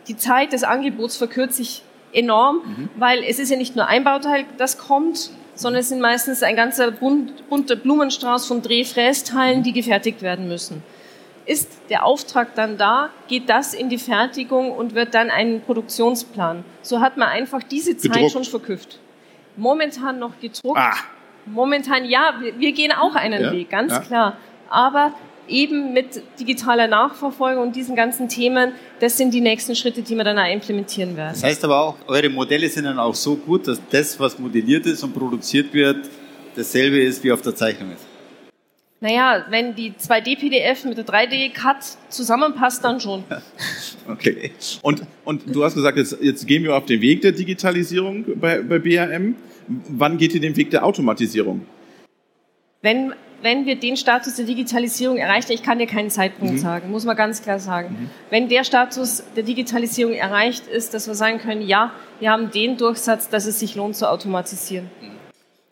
[0.09, 2.89] die Zeit des Angebots verkürzt sich enorm, mhm.
[2.97, 6.57] weil es ist ja nicht nur ein Bauteil, das kommt, sondern es sind meistens ein
[6.57, 9.63] ganzer bunt, bunter Blumenstrauß von Drehfrästeilen, mhm.
[9.63, 10.83] die gefertigt werden müssen.
[11.45, 16.65] Ist der Auftrag dann da, geht das in die Fertigung und wird dann ein Produktionsplan.
[16.83, 18.33] So hat man einfach diese Zeit gedruckt.
[18.33, 19.01] schon verküpft.
[19.57, 20.79] Momentan noch gedruckt.
[20.79, 20.95] Ah.
[21.45, 23.99] Momentan ja, wir, wir, gehen auch einen ja, Weg, ganz ja.
[23.99, 24.37] klar.
[24.71, 25.13] Aber
[25.49, 30.25] eben mit digitaler Nachverfolgung und diesen ganzen Themen, das sind die nächsten Schritte, die wir
[30.25, 31.33] dann auch implementieren werden.
[31.35, 34.87] Das heißt aber auch, eure Modelle sind dann auch so gut, dass das, was modelliert
[34.87, 36.09] ist und produziert wird,
[36.55, 38.07] dasselbe ist, wie auf der Zeichnung ist.
[39.01, 41.79] Naja, wenn die 2D-PDF mit der 3D-Cut
[42.09, 43.25] zusammenpasst, dann schon.
[44.09, 44.53] okay.
[44.81, 48.63] Und, und du hast gesagt, jetzt, jetzt gehen wir auf den Weg der Digitalisierung bei,
[48.63, 49.35] bei BAM.
[49.89, 51.67] Wann geht ihr den Weg der Automatisierung?
[52.81, 56.59] Wenn wenn wir den Status der Digitalisierung erreichen, ich kann dir keinen Zeitpunkt mhm.
[56.59, 57.89] sagen, muss man ganz klar sagen.
[57.89, 58.11] Mhm.
[58.31, 62.77] Wenn der Status der Digitalisierung erreicht ist, dass wir sagen können, ja, wir haben den
[62.77, 64.91] Durchsatz, dass es sich lohnt zu automatisieren.
[65.01, 65.13] Mhm.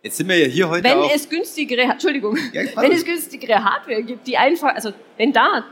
[0.02, 4.02] Jetzt sind wir ja hier heute Wenn es günstigere, Entschuldigung, ja, wenn es günstigere Hardware
[4.02, 5.64] gibt, die einfach, also wenn da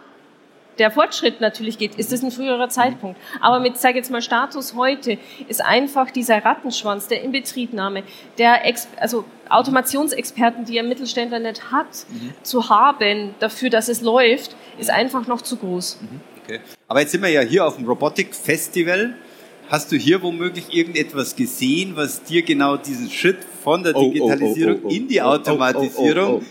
[0.79, 3.21] der Fortschritt natürlich geht, ist es ein früherer Zeitpunkt.
[3.41, 8.03] Aber mit, sage jetzt mal, Status heute ist einfach dieser Rattenschwanz der Inbetriebnahme,
[8.39, 12.35] der Ex also Automationsexperten, die ein Mittelständler nicht hat, mhm.
[12.43, 15.99] zu haben dafür, dass es läuft, ist einfach noch zu groß.
[16.01, 16.21] Mhm.
[16.45, 16.61] Okay.
[16.87, 19.15] Aber jetzt sind wir ja hier auf dem Robotik Festival.
[19.69, 24.81] Hast du hier womöglich irgendetwas gesehen, was dir genau diesen Schritt von der Digitalisierung oh,
[24.85, 26.43] oh, oh, in die Automatisierung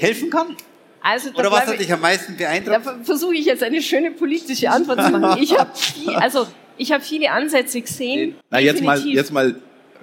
[0.00, 0.56] helfen kann?
[1.06, 2.86] Also, Oder was hat dich am meisten beeindruckt?
[2.86, 5.42] Da versuche ich jetzt eine schöne politische Antwort zu machen.
[5.42, 6.46] Ich habe viel, also
[6.78, 8.36] ich habe viele Ansätze gesehen.
[8.48, 9.54] Na jetzt mal, jetzt mal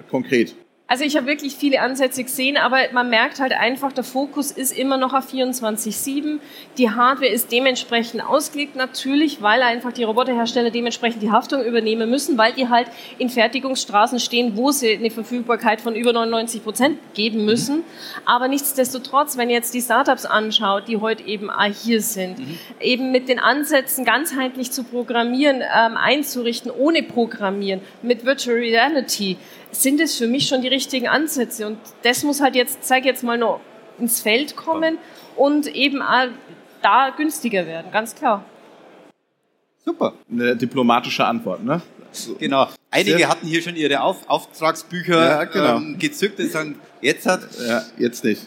[0.08, 0.54] konkret.
[0.92, 4.76] Also ich habe wirklich viele Ansätze gesehen, aber man merkt halt einfach, der Fokus ist
[4.76, 6.38] immer noch auf 24-7.
[6.76, 12.36] Die Hardware ist dementsprechend ausgelegt, natürlich, weil einfach die Roboterhersteller dementsprechend die Haftung übernehmen müssen,
[12.36, 17.46] weil die halt in Fertigungsstraßen stehen, wo sie eine Verfügbarkeit von über 99 Prozent geben
[17.46, 17.76] müssen.
[17.78, 17.84] Mhm.
[18.26, 22.58] Aber nichtsdestotrotz, wenn ihr jetzt die Startups anschaut, die heute eben hier sind, mhm.
[22.82, 29.38] eben mit den Ansätzen ganzheitlich zu programmieren, ähm, einzurichten, ohne Programmieren, mit Virtual Reality,
[29.72, 31.66] sind es für mich schon die richtigen Ansätze.
[31.66, 33.60] Und das muss halt jetzt, zeig jetzt mal noch
[33.98, 34.98] ins Feld kommen
[35.36, 36.28] und eben auch
[36.82, 38.44] da günstiger werden, ganz klar.
[39.84, 40.14] Super.
[40.30, 41.82] Eine diplomatische Antwort, ne?
[42.38, 42.68] Genau.
[42.90, 45.76] Einige Sehr hatten hier schon ihre Auf Auftragsbücher ja, genau.
[45.78, 47.40] ähm, gezückt und sagen, jetzt hat.
[47.66, 48.42] Ja, jetzt nicht.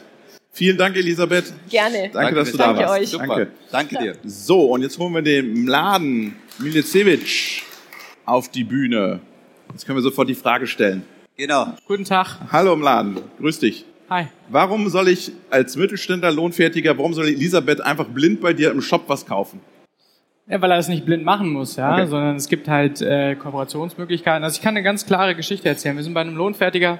[0.51, 1.51] Vielen Dank, Elisabeth.
[1.69, 2.09] Gerne.
[2.13, 3.01] Danke, Danke dass du da warst.
[3.01, 3.09] Euch.
[3.09, 3.27] Super.
[3.27, 3.51] Danke.
[3.71, 4.15] Danke dir.
[4.23, 7.63] So, und jetzt holen wir den Mladen Milicevic
[8.25, 9.19] auf die Bühne.
[9.71, 11.03] Jetzt können wir sofort die Frage stellen.
[11.37, 11.73] Genau.
[11.85, 12.37] Guten Tag.
[12.49, 13.17] Hallo im Laden.
[13.39, 13.83] Grüß dich.
[14.09, 14.27] Hi.
[14.47, 19.03] Warum soll ich als Mittelständler, Lohnfertiger, warum soll Elisabeth einfach blind bei dir im Shop
[19.07, 19.59] was kaufen?
[20.47, 22.05] Ja, weil er das nicht blind machen muss, ja, okay.
[22.05, 24.43] sondern es gibt halt äh, Kooperationsmöglichkeiten.
[24.43, 25.95] Also ich kann eine ganz klare Geschichte erzählen.
[25.95, 26.99] Wir sind bei einem Lohnfertiger,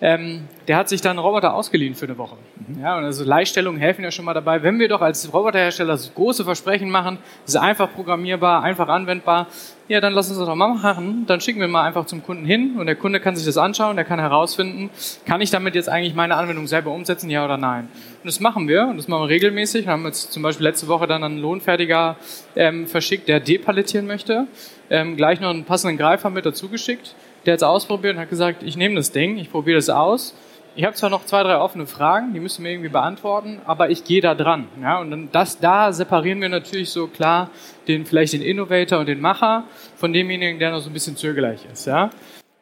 [0.00, 2.36] ähm, der hat sich dann einen Roboter ausgeliehen für eine Woche.
[2.66, 2.82] Mhm.
[2.82, 4.64] Ja, und also Leihstellungen helfen ja schon mal dabei.
[4.64, 9.46] Wenn wir doch als Roboterhersteller das große Versprechen machen, ist einfach programmierbar, einfach anwendbar,
[9.92, 11.24] ja, dann lass uns das doch mal machen.
[11.26, 13.94] Dann schicken wir mal einfach zum Kunden hin und der Kunde kann sich das anschauen,
[13.96, 14.88] der kann herausfinden,
[15.26, 17.90] kann ich damit jetzt eigentlich meine Anwendung selber umsetzen, ja oder nein.
[18.22, 19.84] Und das machen wir und das machen wir regelmäßig.
[19.84, 22.16] Wir haben jetzt zum Beispiel letzte Woche dann einen Lohnfertiger
[22.56, 24.46] ähm, verschickt, der depalettieren möchte,
[24.88, 27.14] ähm, gleich noch einen passenden Greifer mit dazu geschickt.
[27.44, 30.34] Der hat es ausprobiert und hat gesagt, ich nehme das Ding, ich probiere das aus
[30.74, 33.90] ich habe zwar noch zwei, drei offene Fragen, die müsst ihr mir irgendwie beantworten, aber
[33.90, 34.68] ich gehe da dran.
[34.80, 37.50] Ja, und das, da separieren wir natürlich so klar
[37.88, 39.64] den, vielleicht den Innovator und den Macher
[39.96, 41.86] von demjenigen, der noch so ein bisschen zögerlich ist.
[41.86, 42.10] Ja.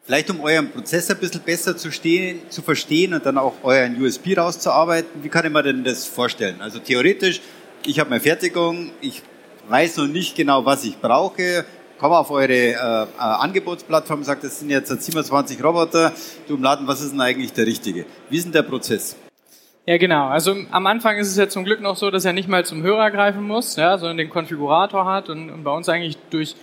[0.03, 4.01] Vielleicht um euren Prozess ein bisschen besser zu, stehen, zu verstehen und dann auch euren
[4.03, 6.61] USP rauszuarbeiten, wie kann ich mir denn das vorstellen?
[6.61, 7.41] Also theoretisch,
[7.87, 9.23] ich habe meine Fertigung, ich
[9.69, 11.65] weiß noch nicht genau, was ich brauche,
[12.01, 16.13] komme auf eure äh, äh, Angebotsplattform und sage, das sind jetzt 27 Roboter,
[16.49, 18.07] du im Laden, was ist denn eigentlich der richtige?
[18.31, 19.17] Wie ist denn der Prozess?
[19.87, 20.29] Ja, genau.
[20.29, 22.83] Also am Anfang ist es ja zum Glück noch so, dass er nicht mal zum
[22.83, 26.57] Hörer greifen muss, ja, sondern den Konfigurator hat und, und bei uns eigentlich durch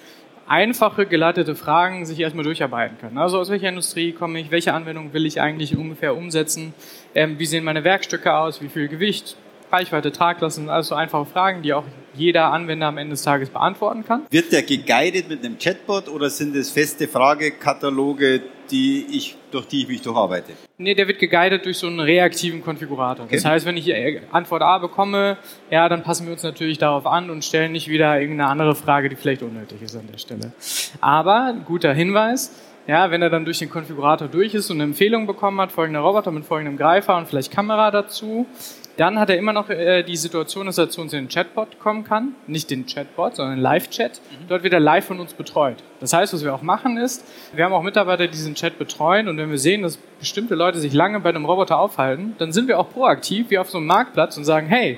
[0.48, 3.18] einfache geleitete Fragen sich erstmal durcharbeiten kann.
[3.18, 6.74] Also aus welcher Industrie komme ich, welche Anwendung will ich eigentlich ungefähr umsetzen,
[7.14, 9.36] ähm, wie sehen meine Werkstücke aus, wie viel Gewicht,
[9.72, 11.84] Reichweite, Traglassen, also einfache Fragen, die auch
[12.18, 14.24] jeder Anwender am Ende des Tages beantworten kann.
[14.30, 19.84] Wird der geguided mit einem Chatbot oder sind es feste Fragekataloge, die ich, durch die
[19.84, 20.52] ich mich durcharbeite?
[20.78, 23.26] Nee, der wird geguided durch so einen reaktiven Konfigurator.
[23.26, 23.36] Okay.
[23.36, 23.92] Das heißt, wenn ich
[24.32, 25.38] Antwort A bekomme,
[25.72, 29.10] ja, dann passen wir uns natürlich darauf an und stellen nicht wieder irgendeine andere Frage,
[29.10, 30.52] die vielleicht unnötig ist an der Stelle.
[31.00, 32.52] Aber, guter Hinweis,
[32.88, 36.00] ja, wenn er dann durch den Konfigurator durch ist und eine Empfehlung bekommen hat, folgender
[36.00, 38.48] Roboter mit folgendem Greifer und vielleicht Kamera dazu,
[38.96, 41.80] dann hat er immer noch äh, die Situation, dass er zu uns in den Chatbot
[41.80, 42.34] kommen kann.
[42.48, 44.20] Nicht den Chatbot, sondern Live-Chat.
[44.20, 44.48] Mhm.
[44.48, 45.78] Dort wird er live von uns betreut.
[46.00, 47.24] Das heißt, was wir auch machen ist,
[47.54, 50.80] wir haben auch Mitarbeiter, die diesen Chat betreuen und wenn wir sehen, dass bestimmte Leute
[50.80, 53.88] sich lange bei einem Roboter aufhalten, dann sind wir auch proaktiv, wie auf so einem
[53.88, 54.98] Marktplatz und sagen, hey,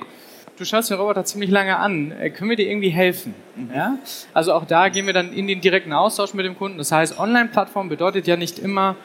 [0.60, 3.34] du schaust den Roboter ziemlich lange an, äh, können wir dir irgendwie helfen?
[3.56, 3.70] Mhm.
[3.74, 3.98] Ja?
[4.34, 6.76] Also auch da gehen wir dann in den direkten Austausch mit dem Kunden.
[6.76, 8.96] Das heißt, Online-Plattform bedeutet ja nicht immer,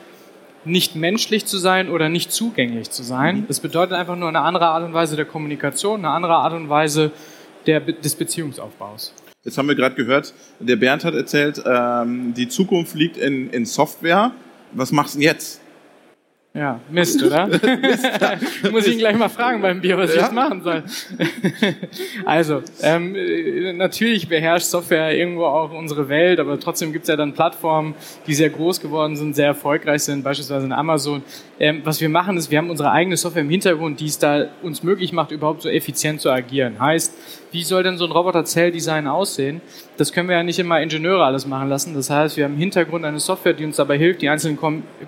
[0.65, 3.37] nicht menschlich zu sein oder nicht zugänglich zu sein.
[3.37, 3.47] Mhm.
[3.47, 6.67] Das bedeutet einfach nur eine andere Art und Weise der Kommunikation, eine andere Art und
[6.67, 7.11] Weise
[7.65, 9.13] der, des Beziehungsaufbaus.
[9.43, 13.65] Jetzt haben wir gerade gehört, der Bernd hat erzählt, ähm, die Zukunft liegt in, in
[13.65, 14.31] Software.
[14.71, 15.61] Was machst du jetzt?
[16.55, 17.47] Ja, Mist, oder?
[17.81, 18.07] Mist,
[18.71, 20.15] Muss ich ihn gleich mal fragen beim Bier, was ja?
[20.15, 20.83] ich jetzt machen soll.
[22.25, 23.13] also, ähm,
[23.75, 27.93] natürlich beherrscht Software irgendwo auch unsere Welt, aber trotzdem gibt es ja dann Plattformen,
[28.25, 31.23] die sehr groß geworden sind, sehr erfolgreich sind, beispielsweise in Amazon.
[31.59, 34.45] Ähm, was wir machen ist, wir haben unsere eigene Software im Hintergrund, die es da
[34.61, 36.79] uns möglich macht, überhaupt so effizient zu agieren.
[36.79, 37.13] Heißt,
[37.51, 39.61] wie soll denn so ein Roboter-Zell-Design aussehen?
[39.97, 41.93] Das können wir ja nicht immer Ingenieure alles machen lassen.
[41.93, 44.59] Das heißt, wir haben im Hintergrund eine Software, die uns dabei hilft, die einzelnen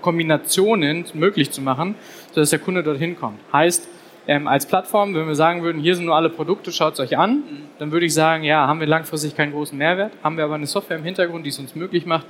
[0.02, 1.95] Kombinationen möglich zu machen,
[2.32, 3.39] sodass der Kunde dorthin kommt.
[3.52, 3.88] Heißt,
[4.30, 7.17] ähm, als Plattform, wenn wir sagen würden, hier sind nur alle Produkte, schaut es euch
[7.17, 7.43] an,
[7.80, 10.67] dann würde ich sagen, ja, haben wir langfristig keinen großen Mehrwert, haben wir aber eine
[10.67, 12.26] Software im Hintergrund, die es uns möglich macht,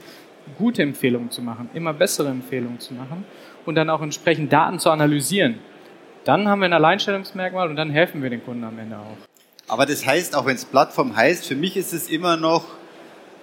[0.57, 3.25] gute Empfehlungen zu machen, immer bessere Empfehlungen zu machen
[3.65, 5.55] und dann auch entsprechend Daten zu analysieren.
[6.23, 9.26] Dann haben wir ein Alleinstellungsmerkmal und dann helfen wir den Kunden am Ende auch.
[9.67, 12.65] Aber das heißt, auch wenn es Plattform heißt, für mich ist es immer noch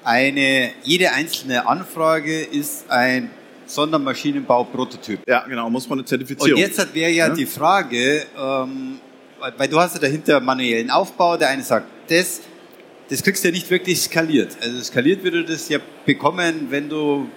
[0.02, 3.30] eine, jede einzelne Anfrage ist ein
[3.66, 5.20] Sondermaschinenbau-Prototyp.
[5.28, 6.52] Ja, genau, muss man eine Zertifizierung.
[6.52, 8.98] Und jetzt wäre ja, ja, die Frage, ähm,
[9.56, 12.40] weil du hast ja dahinter manuellen Aufbau, der eine sagt, das,
[13.08, 14.56] das kriegst du ja nicht wirklich skaliert.
[14.62, 17.28] Also skaliert würde das ja bekommen, wenn du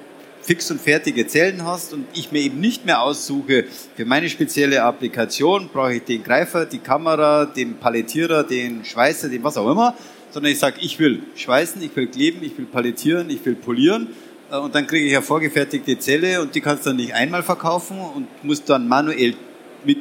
[0.48, 3.66] fix und fertige Zellen hast und ich mir eben nicht mehr aussuche,
[3.98, 9.44] für meine spezielle Applikation brauche ich den Greifer, die Kamera, den Palettierer, den Schweißer, den
[9.44, 9.94] was auch immer,
[10.32, 14.08] sondern ich sage, ich will schweißen, ich will kleben, ich will palettieren, ich will polieren
[14.50, 17.44] äh, und dann kriege ich eine vorgefertigte Zelle und die kannst du dann nicht einmal
[17.44, 19.36] verkaufen und musst dann manuell
[19.84, 19.98] mit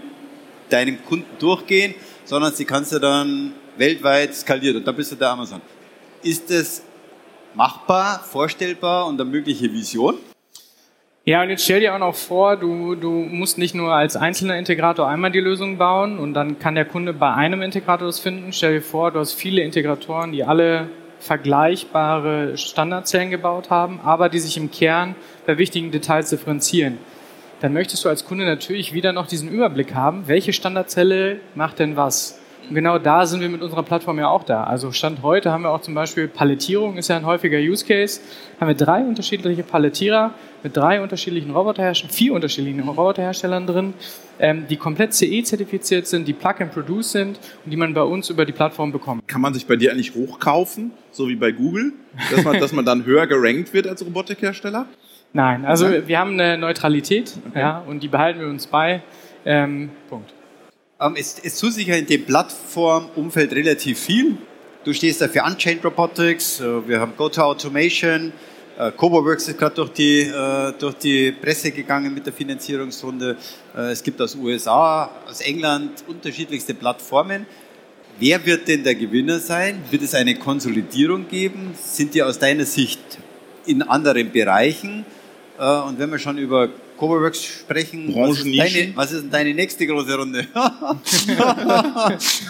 [0.70, 1.92] deinem Kunden durchgehen,
[2.24, 5.60] sondern sie kannst du dann weltweit skalieren und da bist du der Amazon.
[6.22, 6.82] Ist das
[7.54, 10.18] machbar, vorstellbar und eine mögliche Vision?
[11.28, 14.56] Ja, und jetzt stell dir auch noch vor, du, du musst nicht nur als einzelner
[14.58, 18.52] Integrator einmal die Lösung bauen und dann kann der Kunde bei einem Integrator das finden.
[18.52, 24.38] Stell dir vor, du hast viele Integratoren, die alle vergleichbare Standardzellen gebaut haben, aber die
[24.38, 26.98] sich im Kern bei wichtigen Details differenzieren.
[27.60, 31.96] Dann möchtest du als Kunde natürlich wieder noch diesen Überblick haben, welche Standardzelle macht denn
[31.96, 32.38] was.
[32.68, 34.62] Und genau da sind wir mit unserer Plattform ja auch da.
[34.62, 38.20] Also Stand heute haben wir auch zum Beispiel Palettierung, ist ja ein häufiger Use Case.
[38.60, 43.94] Haben wir drei unterschiedliche Palettierer mit drei unterschiedlichen Roboterherstellern, vier unterschiedlichen Roboterherstellern drin,
[44.38, 48.52] ähm, die komplett CE-zertifiziert sind, die Plug-and-Produce sind und die man bei uns über die
[48.52, 49.26] Plattform bekommt.
[49.28, 51.92] Kann man sich bei dir eigentlich hochkaufen, so wie bei Google,
[52.30, 54.86] dass man, dass man dann höher gerankt wird als Robotikhersteller?
[55.32, 57.60] Nein, also wir haben eine Neutralität okay.
[57.60, 59.02] ja, und die behalten wir uns bei.
[59.44, 60.32] Ähm, Punkt.
[61.00, 64.38] Ähm, es, es tut sich ja in dem Plattformumfeld relativ viel.
[64.84, 68.32] Du stehst da für Unchained Robotics, äh, wir haben Go-to-Automation, äh,
[68.76, 73.36] CoboWorks ist gerade durch die, äh, durch die Presse gegangen mit der Finanzierungsrunde.
[73.74, 77.46] Es gibt aus USA, aus England unterschiedlichste Plattformen.
[78.18, 79.82] Wer wird denn der Gewinner sein?
[79.90, 81.72] Wird es eine Konsolidierung geben?
[81.82, 83.00] Sind die aus deiner Sicht
[83.64, 85.06] in anderen Bereichen?
[85.58, 88.14] Und wenn wir schon über Coverworks sprechen.
[88.14, 90.40] Was ist, deine, was ist deine nächste große Runde?
[91.04, 91.38] ich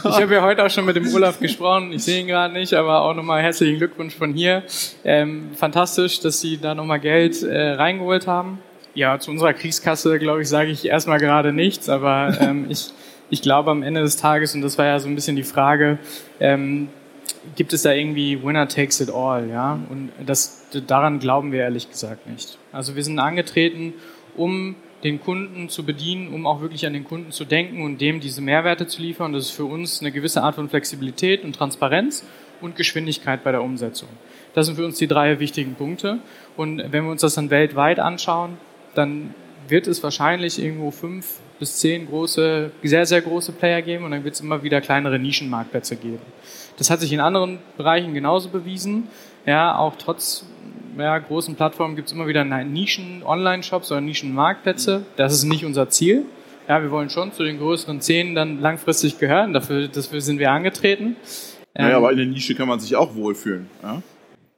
[0.04, 1.92] habe ja heute auch schon mit dem Olaf gesprochen.
[1.92, 4.62] Ich sehe ihn gerade nicht, aber auch nochmal herzlichen Glückwunsch von hier.
[5.04, 8.59] Ähm, fantastisch, dass Sie da nochmal Geld äh, reingeholt haben.
[8.94, 12.92] Ja, zu unserer Kriegskasse, glaube ich, sage ich erstmal gerade nichts, aber ähm, ich,
[13.28, 15.98] ich glaube am Ende des Tages, und das war ja so ein bisschen die Frage,
[16.40, 16.88] ähm,
[17.54, 19.78] gibt es da irgendwie Winner takes it all, ja?
[19.88, 22.59] Und das, daran glauben wir ehrlich gesagt nicht.
[22.72, 23.94] Also wir sind angetreten,
[24.37, 28.20] um den Kunden zu bedienen, um auch wirklich an den Kunden zu denken und dem
[28.20, 29.33] diese Mehrwerte zu liefern.
[29.33, 32.25] Das ist für uns eine gewisse Art von Flexibilität und Transparenz
[32.61, 34.09] und Geschwindigkeit bei der Umsetzung.
[34.55, 36.18] Das sind für uns die drei wichtigen Punkte.
[36.57, 38.57] Und wenn wir uns das dann weltweit anschauen,
[38.94, 39.35] dann
[39.68, 44.25] wird es wahrscheinlich irgendwo fünf bis zehn große, sehr, sehr große Player geben und dann
[44.25, 46.22] wird es immer wieder kleinere Nischenmarktplätze geben.
[46.77, 49.09] Das hat sich in anderen Bereichen genauso bewiesen.
[49.46, 50.44] Ja, auch trotz
[50.98, 55.04] ja, großen Plattformen gibt es immer wieder Nischen-Online-Shops oder Nischen-Marktplätze.
[55.16, 56.24] Das ist nicht unser Ziel.
[56.68, 59.52] Ja, wir wollen schon zu den größeren Zehn dann langfristig gehören.
[59.52, 61.16] Dafür, dafür sind wir angetreten.
[61.74, 63.68] Naja, ähm, aber in der Nische kann man sich auch wohlfühlen.
[63.82, 64.02] Ja?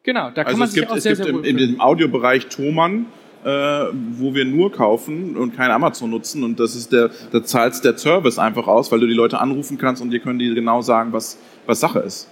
[0.04, 1.80] Genau, da kann also man sich gibt, auch es sehr, gibt sehr im, in dem
[1.80, 3.06] Audiobereich Thomann,
[3.44, 7.84] äh, wo wir nur kaufen und kein Amazon nutzen und das ist der, da zahlst
[7.84, 10.80] der Service einfach aus, weil du die Leute anrufen kannst und dir können die genau
[10.80, 12.28] sagen, was, was Sache ist.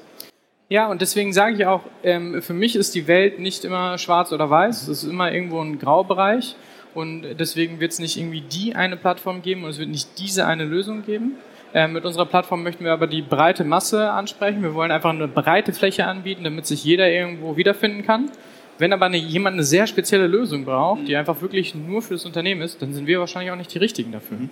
[0.69, 4.33] Ja, und deswegen sage ich auch, ähm, für mich ist die Welt nicht immer schwarz
[4.33, 6.57] oder weiß, es ist immer irgendwo ein Graubereich
[6.93, 10.45] und deswegen wird es nicht irgendwie die eine Plattform geben und es wird nicht diese
[10.47, 11.37] eine Lösung geben.
[11.73, 14.63] Ähm, mit unserer Plattform möchten wir aber die breite Masse ansprechen.
[14.63, 18.31] Wir wollen einfach eine breite Fläche anbieten, damit sich jeder irgendwo wiederfinden kann.
[18.79, 22.27] Wenn aber eine, jemand eine sehr spezielle Lösung braucht, die einfach wirklich nur für das
[22.27, 24.39] Unternehmen ist, dann sind wir wahrscheinlich auch nicht die Richtigen dafür.
[24.39, 24.51] Mhm.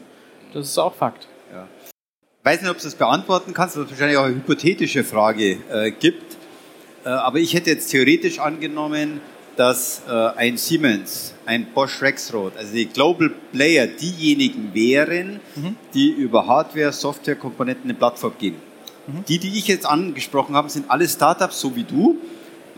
[0.53, 1.27] Das ist auch Fakt.
[2.45, 5.91] Weiß nicht, ob du das beantworten kannst, weil es wahrscheinlich auch eine hypothetische Frage äh,
[5.93, 6.37] gibt.
[7.03, 9.23] Äh, aber ich hätte jetzt theoretisch angenommen,
[9.57, 15.77] dass äh, ein Siemens, ein Bosch Rexroth, also die Global Player, diejenigen wären, mhm.
[15.95, 18.59] die über Hardware, Software, Komponenten eine Plattform geben.
[19.07, 19.25] Mhm.
[19.27, 22.19] Die, die ich jetzt angesprochen habe, sind alle Startups, so wie du.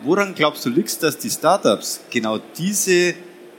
[0.05, 3.15] Woran glaubst du, liegt dass die Startups genau diese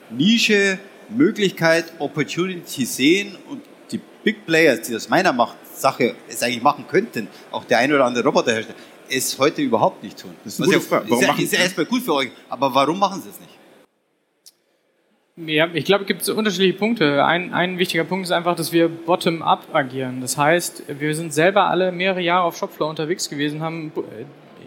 [0.10, 6.62] Nische, Möglichkeit, Opportunity sehen und die Big Players, die das meiner Macht Sache es eigentlich
[6.62, 8.78] machen könnten, auch der ein oder andere Roboterhersteller,
[9.10, 10.34] es heute überhaupt nicht tun.
[10.44, 11.06] Das ist, eine gute Frage.
[11.10, 13.58] Warum ist, ja, ist ja erstmal gut für euch, aber warum machen sie es nicht?
[15.40, 17.24] Ja, ich glaube, es gibt unterschiedliche Punkte.
[17.24, 20.20] Ein, ein wichtiger Punkt ist einfach, dass wir bottom-up agieren.
[20.20, 23.92] Das heißt, wir sind selber alle mehrere Jahre auf Shopfloor unterwegs gewesen, haben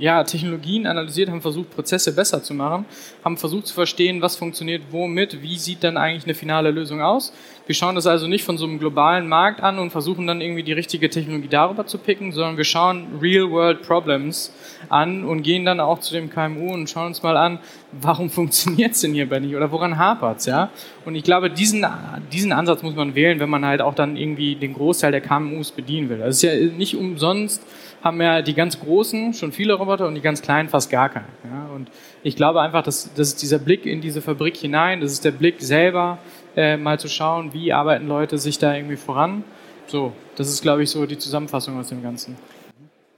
[0.01, 2.86] ja, Technologien analysiert, haben versucht, Prozesse besser zu machen,
[3.22, 7.32] haben versucht zu verstehen, was funktioniert womit, wie sieht dann eigentlich eine finale Lösung aus.
[7.66, 10.62] Wir schauen das also nicht von so einem globalen Markt an und versuchen dann irgendwie
[10.62, 14.53] die richtige Technologie darüber zu picken, sondern wir schauen Real-World-Problems
[14.88, 17.59] an und gehen dann auch zu dem KMU und schauen uns mal an,
[17.92, 20.70] warum funktioniert es denn hierbei nicht oder woran hapert es, ja?
[21.05, 21.86] Und ich glaube, diesen,
[22.32, 25.72] diesen Ansatz muss man wählen, wenn man halt auch dann irgendwie den Großteil der KMUs
[25.72, 26.18] bedienen will.
[26.18, 27.62] Das ist ja nicht umsonst
[28.03, 31.26] haben ja die ganz großen schon viele Roboter und die ganz kleinen fast gar keine.
[31.44, 31.68] Ja?
[31.74, 31.90] Und
[32.22, 35.32] ich glaube einfach, dass, das ist dieser Blick in diese Fabrik hinein, das ist der
[35.32, 36.18] Blick selber,
[36.57, 39.44] äh, mal zu schauen, wie arbeiten Leute sich da irgendwie voran.
[39.86, 42.36] So, das ist, glaube ich, so die Zusammenfassung aus dem Ganzen.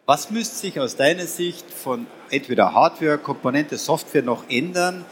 [0.06, 5.04] Was müsste sich aus deiner Sicht von entweder Hardware, Komponente, Software noch ändern,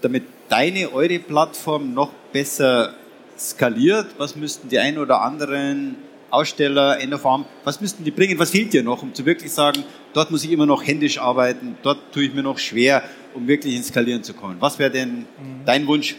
[0.00, 2.94] damit deine, eure Plattform noch besser
[3.38, 4.06] skaliert?
[4.16, 5.96] Was müssten die ein oder anderen
[6.32, 8.38] Aussteller, Endofarm, was müssten die bringen?
[8.38, 11.76] Was fehlt dir noch, um zu wirklich sagen, dort muss ich immer noch händisch arbeiten,
[11.82, 13.02] dort tue ich mir noch schwer,
[13.34, 14.56] um wirklich ins Skalieren zu kommen?
[14.58, 15.64] Was wäre denn mhm.
[15.66, 16.16] dein Wunsch,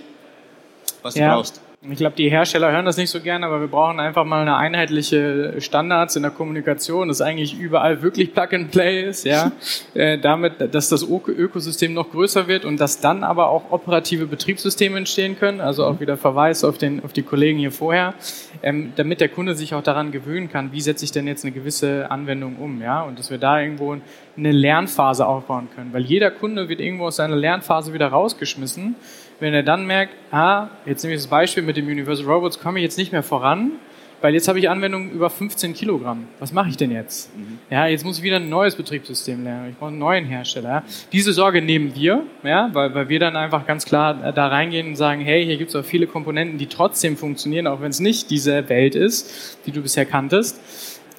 [1.02, 1.30] was ja.
[1.30, 1.63] du brauchst?
[1.90, 4.56] Ich glaube, die Hersteller hören das nicht so gerne, aber wir brauchen einfach mal eine
[4.56, 9.52] einheitliche Standards in der Kommunikation, dass eigentlich überall wirklich Plug and Play ist, ja,
[9.94, 14.98] äh, damit, dass das Ökosystem noch größer wird und dass dann aber auch operative Betriebssysteme
[14.98, 18.14] entstehen können, also auch wieder Verweis auf den, auf die Kollegen hier vorher,
[18.62, 21.52] ähm, damit der Kunde sich auch daran gewöhnen kann, wie setze ich denn jetzt eine
[21.52, 23.98] gewisse Anwendung um, ja, und dass wir da irgendwo
[24.38, 28.96] eine Lernphase aufbauen können, weil jeder Kunde wird irgendwo aus seiner Lernphase wieder rausgeschmissen
[29.44, 32.80] wenn er dann merkt, ah, jetzt nehme ich das Beispiel mit dem Universal Robots, komme
[32.80, 33.74] ich jetzt nicht mehr voran,
[34.22, 36.30] weil jetzt habe ich Anwendungen über 15 Kilogramm.
[36.40, 37.36] Was mache ich denn jetzt?
[37.36, 37.60] Mhm.
[37.70, 39.72] Ja, jetzt muss ich wieder ein neues Betriebssystem lernen.
[39.72, 40.70] Ich brauche einen neuen Hersteller.
[40.70, 40.84] Ja.
[41.12, 44.96] Diese Sorge nehmen wir, ja, weil, weil wir dann einfach ganz klar da reingehen und
[44.96, 48.30] sagen, hey, hier gibt es auch viele Komponenten, die trotzdem funktionieren, auch wenn es nicht
[48.30, 50.62] diese Welt ist, die du bisher kanntest.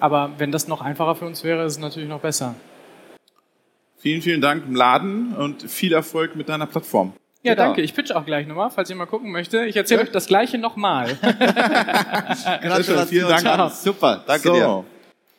[0.01, 2.55] Aber wenn das noch einfacher für uns wäre, ist es natürlich noch besser.
[3.99, 7.13] Vielen, vielen Dank im Laden und viel Erfolg mit deiner Plattform.
[7.45, 7.67] Ja, genau.
[7.67, 7.83] danke.
[7.83, 9.67] Ich pitch auch gleich nochmal, falls ihr mal gucken möchte.
[9.67, 10.07] Ich erzähle ja.
[10.07, 11.15] euch das Gleiche nochmal.
[11.21, 13.07] Gratulation.
[13.09, 13.41] Vielen Dank.
[13.43, 13.69] Ciao.
[13.69, 14.55] Super, danke so.
[14.55, 14.85] dir.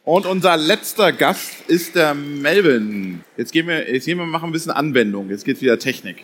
[0.03, 3.23] Und unser letzter Gast ist der Melvin.
[3.37, 5.31] Jetzt gehen wir, jetzt gehen wir machen ein bisschen Anwendung.
[5.31, 6.23] Jetzt geht's wieder Technik.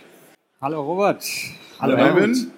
[0.62, 1.26] Hallo Robert.
[1.80, 2.52] Hallo, Hallo Melvin.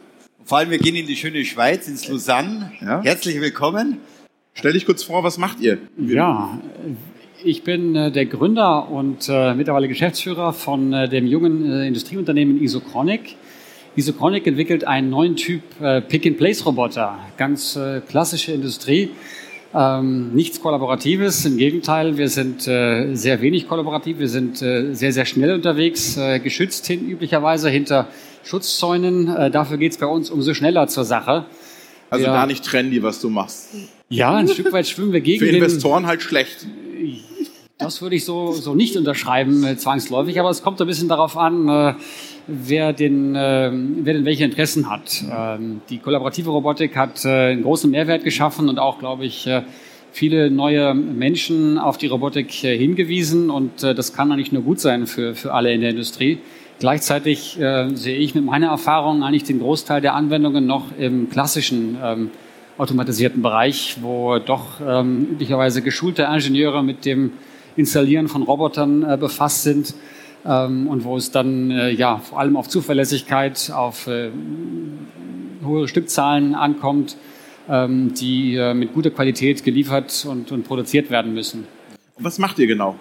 [0.43, 2.73] Vor allem, wir gehen in die schöne Schweiz, ins Lausanne.
[2.81, 3.01] Ja.
[3.03, 3.99] Herzlich willkommen.
[4.53, 5.77] Stell dich kurz vor, was macht ihr?
[5.97, 6.59] Ja,
[7.43, 13.35] ich bin äh, der Gründer und äh, mittlerweile Geschäftsführer von äh, dem jungen Industrieunternehmen Isochronic.
[13.95, 17.77] Isochronic entwickelt einen neuen Typ Pick-and-Place-Roboter, ganz
[18.07, 19.11] klassische Industrie.
[19.71, 25.53] Ähm, nichts Kollaboratives, im Gegenteil, wir sind sehr wenig kollaborativ, wir sind sehr, sehr schnell
[25.53, 28.07] unterwegs, geschützt hin, üblicherweise hinter
[28.43, 29.51] Schutzzäunen.
[29.51, 31.45] Dafür geht's bei uns umso schneller zur Sache.
[32.09, 33.75] Also wir, gar nicht trendy, was du machst.
[34.09, 36.65] Ja, ein Stück weit schwimmen wir gegen Für Investoren den, halt schlecht.
[37.83, 41.37] Das würde ich so, so nicht unterschreiben, äh, zwangsläufig, aber es kommt ein bisschen darauf
[41.37, 41.93] an, äh,
[42.47, 45.21] wer, den, äh, wer denn welche Interessen hat.
[45.29, 49.63] Ähm, die kollaborative Robotik hat äh, einen großen Mehrwert geschaffen und auch, glaube ich, äh,
[50.13, 55.05] viele neue Menschen auf die Robotik äh, hingewiesen und das kann eigentlich nur gut sein
[55.05, 56.37] für, für alle in der Industrie.
[56.79, 57.57] Gleichzeitig
[57.93, 62.31] sehe ich mit meiner Erfahrung eigentlich den Großteil der Anwendungen noch im klassischen ähm,
[62.77, 67.31] automatisierten Bereich, wo doch ähm, üblicherweise geschulte Ingenieure mit dem
[67.75, 69.93] Installieren von Robotern äh, befasst sind
[70.45, 74.29] ähm, und wo es dann äh, ja vor allem auf Zuverlässigkeit, auf äh,
[75.63, 77.17] hohe Stückzahlen ankommt,
[77.69, 81.65] ähm, die äh, mit guter Qualität geliefert und, und produziert werden müssen.
[82.15, 82.97] Und was macht ihr genau?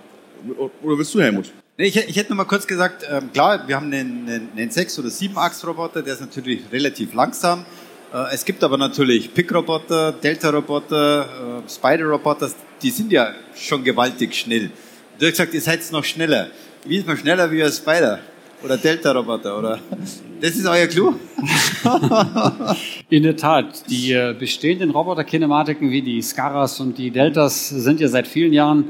[0.83, 1.53] Oder willst du, Helmut?
[1.77, 5.01] Ich, ich hätte noch mal kurz gesagt, ähm, klar, wir haben einen, einen, einen 6-
[5.01, 7.65] oder 7-Achs-Roboter, der ist natürlich relativ langsam.
[8.13, 12.51] Äh, es gibt aber natürlich Pick-Roboter, Delta-Roboter, äh, Spider-Roboter,
[12.83, 14.71] die sind ja schon gewaltig schnell.
[15.19, 16.49] Du hast gesagt, ihr seid noch schneller.
[16.85, 18.19] Wie ist man schneller wie ein Spider?
[18.65, 19.79] Oder Delta-Roboter, oder?
[20.41, 21.15] Das ist euer Clou?
[23.09, 23.89] In der Tat.
[23.89, 28.85] Die äh, bestehenden Roboter-Kinematiken wie die Scaras und die Deltas sind ja seit vielen Jahren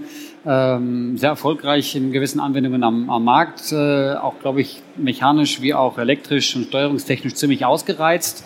[0.45, 3.73] ähm, sehr erfolgreich in gewissen Anwendungen am, am Markt.
[3.73, 8.45] Äh, auch, glaube ich, mechanisch wie auch elektrisch und steuerungstechnisch ziemlich ausgereizt.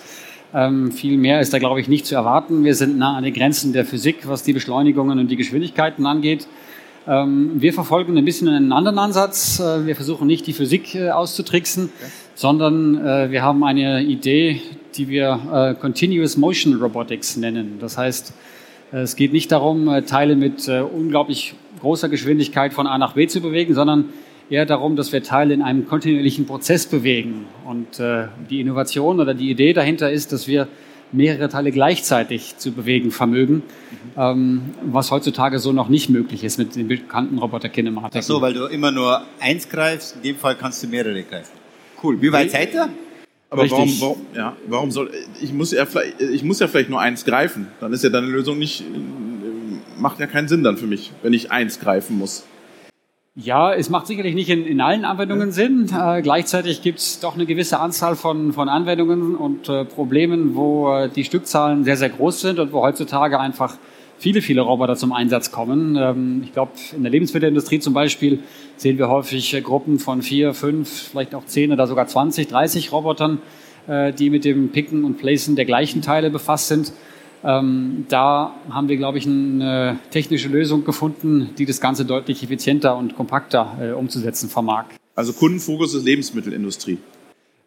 [0.54, 2.64] Ähm, viel mehr ist da, glaube ich, nicht zu erwarten.
[2.64, 6.46] Wir sind nah an den Grenzen der Physik, was die Beschleunigungen und die Geschwindigkeiten angeht.
[7.08, 9.60] Ähm, wir verfolgen ein bisschen einen anderen Ansatz.
[9.60, 12.10] Äh, wir versuchen nicht, die Physik äh, auszutricksen, okay.
[12.34, 14.60] sondern äh, wir haben eine Idee,
[14.96, 17.76] die wir äh, Continuous Motion Robotics nennen.
[17.80, 18.32] Das heißt,
[18.92, 23.40] äh, es geht nicht darum, Teile mit unglaublich großer Geschwindigkeit von A nach B zu
[23.40, 24.06] bewegen, sondern
[24.50, 27.46] eher darum, dass wir Teile in einem kontinuierlichen Prozess bewegen.
[27.64, 30.68] Und äh, die Innovation oder die Idee dahinter ist, dass wir
[31.12, 33.62] mehrere Teile gleichzeitig zu bewegen vermögen, mhm.
[34.16, 38.20] ähm, was heutzutage so noch nicht möglich ist mit den bekannten Roboter-Kinematiken.
[38.20, 41.52] Ach so, weil du immer nur eins greifst, in dem Fall kannst du mehrere greifen.
[42.02, 42.20] Cool.
[42.20, 42.88] Wie weit seid ihr?
[43.48, 47.00] Aber warum, warum, ja, warum soll ich muss ja vielleicht ich muss ja vielleicht nur
[47.00, 48.84] eins greifen, dann ist ja deine Lösung nicht
[49.98, 52.44] macht ja keinen Sinn dann für mich, wenn ich eins greifen muss.
[53.38, 55.90] Ja, es macht sicherlich nicht in, in allen Anwendungen Sinn.
[55.94, 60.90] Äh, gleichzeitig gibt es doch eine gewisse Anzahl von, von Anwendungen und äh, Problemen, wo
[60.90, 63.76] äh, die Stückzahlen sehr, sehr groß sind und wo heutzutage einfach
[64.16, 65.96] viele, viele Roboter zum Einsatz kommen.
[65.96, 68.38] Ähm, ich glaube, in der Lebensmittelindustrie zum Beispiel
[68.78, 72.90] sehen wir häufig äh, Gruppen von vier, fünf, vielleicht auch zehn oder sogar 20, 30
[72.90, 73.42] Robotern,
[73.86, 76.90] äh, die mit dem Picken und Placen der gleichen Teile befasst sind.
[77.46, 82.96] Ähm, da haben wir, glaube ich, eine technische Lösung gefunden, die das Ganze deutlich effizienter
[82.96, 84.86] und kompakter äh, umzusetzen vermag.
[85.14, 86.98] Also Kundenfokus ist Lebensmittelindustrie.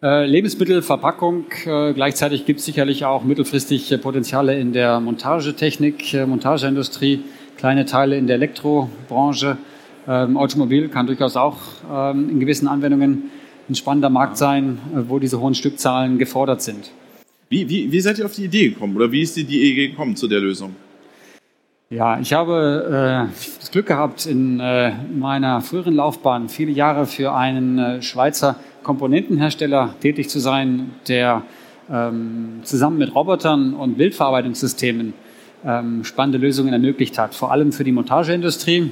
[0.03, 1.45] Äh, Lebensmittelverpackung.
[1.65, 7.21] Äh, gleichzeitig gibt es sicherlich auch mittelfristig Potenziale in der Montagetechnik, äh, Montageindustrie,
[7.57, 9.57] kleine Teile in der Elektrobranche.
[10.09, 11.57] Ähm, Automobil kann durchaus auch
[11.89, 13.31] ähm, in gewissen Anwendungen
[13.69, 16.91] ein spannender Markt sein, äh, wo diese hohen Stückzahlen gefordert sind.
[17.49, 19.87] Wie, wie, wie seid ihr auf die Idee gekommen oder wie ist die, die Idee
[19.87, 20.75] gekommen zu der Lösung?
[21.89, 27.33] Ja, ich habe äh, das Glück gehabt, in äh, meiner früheren Laufbahn viele Jahre für
[27.33, 31.41] einen äh, Schweizer Komponentenhersteller tätig zu sein, der
[31.91, 35.13] ähm, zusammen mit Robotern und Bildverarbeitungssystemen
[35.65, 38.91] ähm, spannende Lösungen ermöglicht hat, vor allem für die Montageindustrie.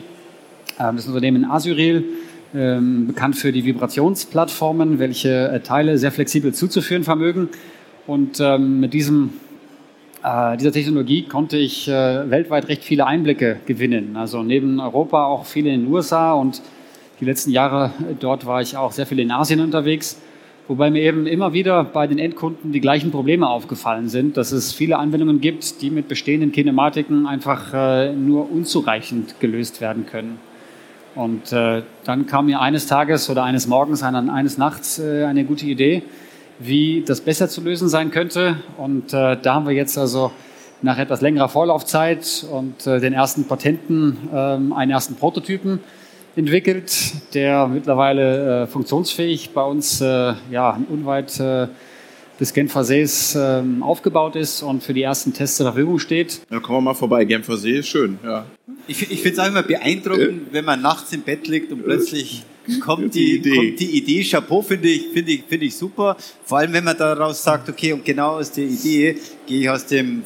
[0.79, 2.03] Ähm, das Unternehmen Asyril,
[2.55, 7.49] ähm, bekannt für die Vibrationsplattformen, welche äh, Teile sehr flexibel zuzuführen vermögen
[8.07, 9.33] und ähm, mit diesem,
[10.23, 14.15] äh, dieser Technologie konnte ich äh, weltweit recht viele Einblicke gewinnen.
[14.15, 16.61] Also neben Europa auch viele in den USA und
[17.19, 20.21] die letzten Jahre dort war ich auch sehr viel in Asien unterwegs.
[20.67, 24.73] Wobei mir eben immer wieder bei den Endkunden die gleichen Probleme aufgefallen sind, dass es
[24.73, 30.39] viele Anwendungen gibt, die mit bestehenden Kinematiken einfach äh, nur unzureichend gelöst werden können.
[31.15, 35.65] Und äh, dann kam mir eines Tages oder eines Morgens, eines Nachts äh, eine gute
[35.65, 36.03] Idee,
[36.59, 38.57] wie das besser zu lösen sein könnte.
[38.77, 40.31] Und äh, da haben wir jetzt also
[40.81, 45.79] nach etwas längerer Vorlaufzeit und äh, den ersten Patenten ähm, einen ersten Prototypen
[46.35, 46.93] entwickelt,
[47.33, 51.67] der mittlerweile äh, funktionsfähig bei uns äh, ja, unweit äh,
[52.39, 56.41] des Genfer Sees ähm, aufgebaut ist und für die ersten Tests zur Verfügung steht.
[56.51, 57.25] Ja, kommen wir mal vorbei.
[57.25, 58.45] Genfer See ist schön, ja.
[58.87, 62.43] Ich, ich finde es auch immer beeindruckend, wenn man nachts im Bett liegt und plötzlich
[62.81, 64.23] kommt die, die kommt die Idee.
[64.23, 66.17] Chapeau finde ich, finde ich, finde ich super.
[66.43, 69.85] Vor allem, wenn man daraus sagt, okay, und genau aus der Idee gehe ich aus
[69.85, 70.23] dem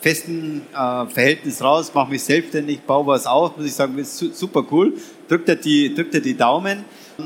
[0.00, 4.64] festen äh, Verhältnis raus, mache mich selbstständig, baue was auf, muss ich sagen, ist super
[4.70, 4.94] cool.
[5.28, 6.84] Drückt er die, drückt er die Daumen.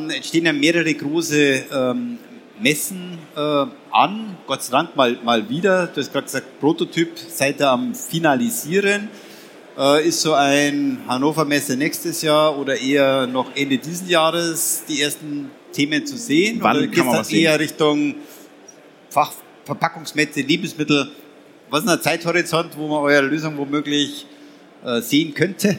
[0.08, 2.18] Jetzt stehen ja mehrere große ähm,
[2.60, 5.86] Messen äh, an, Gott sei Dank mal, mal wieder.
[5.86, 9.08] Du hast gerade gesagt, Prototyp seid ihr am Finalisieren.
[9.76, 15.02] Äh, ist so ein Hannover Messe nächstes Jahr oder eher noch Ende dieses Jahres die
[15.02, 16.58] ersten Themen zu sehen?
[16.60, 18.14] Wann oder man was eher Richtung
[19.10, 21.10] Fachverpackungsmesse, Lebensmittel?
[21.70, 24.26] Was ist ein Zeithorizont, wo man eure Lösung womöglich
[24.84, 25.76] äh, sehen könnte?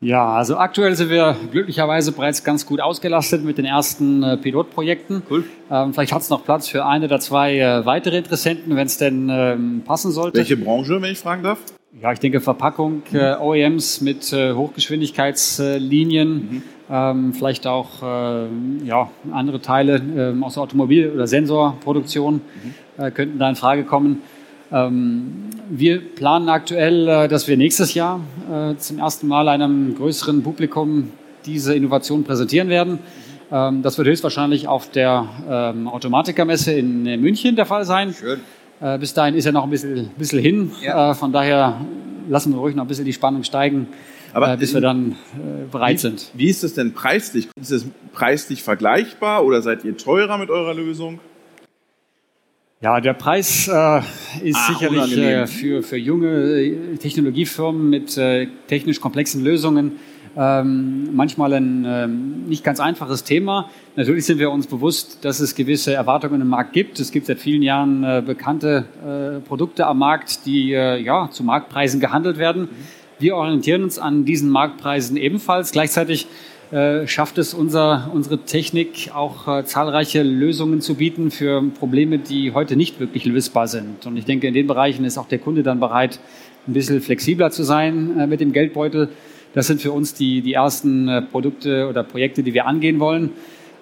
[0.00, 5.22] Ja, also aktuell sind wir glücklicherweise bereits ganz gut ausgelastet mit den ersten äh, Pilotprojekten.
[5.28, 5.44] Cool.
[5.70, 8.96] Ähm, vielleicht hat es noch Platz für ein oder zwei äh, weitere Interessenten, wenn es
[8.96, 10.38] denn ähm, passen sollte.
[10.38, 11.58] Welche Branche, wenn ich fragen darf?
[12.00, 16.62] Ja, ich denke Verpackung, äh, OEMs mit äh, Hochgeschwindigkeitslinien, mhm.
[16.88, 18.46] ähm, vielleicht auch äh,
[18.84, 22.74] ja, andere Teile ähm, aus der Automobil- oder Sensorproduktion mhm.
[22.98, 24.22] Äh, könnten da in Frage kommen.
[24.70, 30.42] Ähm, wir planen aktuell, äh, dass wir nächstes Jahr äh, zum ersten Mal einem größeren
[30.42, 31.10] Publikum
[31.46, 32.98] diese Innovation präsentieren werden.
[33.50, 38.12] Ähm, das wird höchstwahrscheinlich auf der ähm, Automatikermesse in München der Fall sein.
[38.12, 38.40] Schön.
[38.80, 40.70] Äh, bis dahin ist ja noch ein bisschen, bisschen hin.
[40.82, 41.10] Ja.
[41.10, 41.80] Äh, von daher
[42.28, 43.88] lassen wir ruhig noch ein bisschen die Spannung steigen,
[44.34, 45.16] Aber, äh, bis wir dann
[45.72, 46.30] bereit wie, sind.
[46.34, 47.48] Wie ist das denn preislich?
[47.58, 51.20] Ist es preislich vergleichbar oder seid ihr teurer mit eurer Lösung?
[52.80, 53.98] Ja, der Preis äh,
[54.40, 59.98] ist ah, sicherlich äh, für, für junge Technologiefirmen mit äh, technisch komplexen Lösungen
[60.36, 63.68] ähm, manchmal ein ähm, nicht ganz einfaches Thema.
[63.96, 67.00] Natürlich sind wir uns bewusst, dass es gewisse Erwartungen im Markt gibt.
[67.00, 71.42] Es gibt seit vielen Jahren äh, bekannte äh, Produkte am Markt, die äh, ja, zu
[71.42, 72.68] Marktpreisen gehandelt werden.
[73.18, 75.72] Wir orientieren uns an diesen Marktpreisen ebenfalls.
[75.72, 76.28] Gleichzeitig
[76.70, 82.52] äh, schafft es unser, unsere Technik auch äh, zahlreiche Lösungen zu bieten für Probleme, die
[82.52, 84.06] heute nicht wirklich lösbar sind.
[84.06, 86.20] Und ich denke, in den Bereichen ist auch der Kunde dann bereit,
[86.66, 89.08] ein bisschen flexibler zu sein äh, mit dem Geldbeutel
[89.54, 93.30] Das sind für uns die, die ersten äh, Produkte oder Projekte, die wir angehen wollen.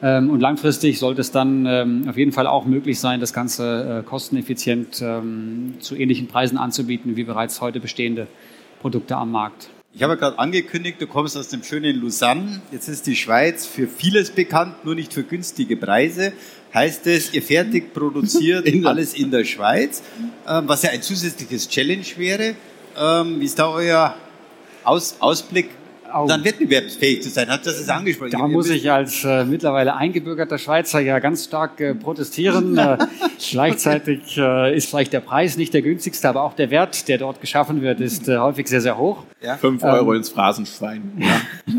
[0.02, 4.02] Ähm, und langfristig sollte es dann ähm, auf jeden Fall auch möglich sein, das Ganze
[4.04, 8.26] äh, kosteneffizient ähm, zu ähnlichen Preisen anzubieten wie bereits heute bestehende
[8.80, 9.70] Produkte am Markt.
[9.96, 12.60] Ich habe ja gerade angekündigt, du kommst aus dem schönen Lausanne.
[12.70, 16.34] Jetzt ist die Schweiz für vieles bekannt, nur nicht für günstige Preise.
[16.74, 20.02] Heißt es, ihr fertig produziert alles in der Schweiz,
[20.44, 22.54] was ja ein zusätzliches Challenge wäre.
[23.38, 24.14] Wie ist da euer
[24.84, 25.70] Aus Ausblick
[26.16, 26.28] auch.
[26.28, 27.48] dann wettbewerbsfähig zu sein.
[27.48, 28.30] Hat das es angesprochen?
[28.32, 32.76] Da muss ich als äh, mittlerweile eingebürgerter Schweizer ja ganz stark äh, protestieren.
[32.78, 32.98] äh,
[33.50, 37.40] gleichzeitig äh, ist vielleicht der Preis nicht der günstigste, aber auch der Wert, der dort
[37.40, 39.24] geschaffen wird, ist äh, häufig sehr, sehr hoch.
[39.42, 39.56] Ja?
[39.56, 41.12] Fünf Euro ähm, ins Phrasenschwein.
[41.18, 41.40] Ja.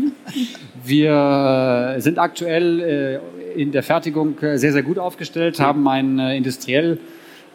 [0.84, 3.20] Wir äh, sind aktuell
[3.54, 6.98] in der Fertigung sehr, sehr gut aufgestellt, haben ein industriell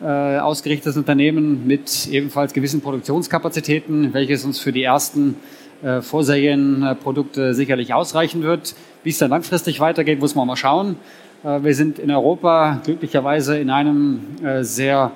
[0.02, 5.36] ausgerichtetes Unternehmen mit ebenfalls gewissen Produktionskapazitäten, welches uns für die ersten
[5.84, 8.74] äh, Vorserienprodukte sicherlich ausreichen wird.
[9.04, 10.96] Wie es dann langfristig weitergeht, muss man mal schauen.
[11.44, 15.12] Äh, wir sind in Europa glücklicherweise in einem äh, sehr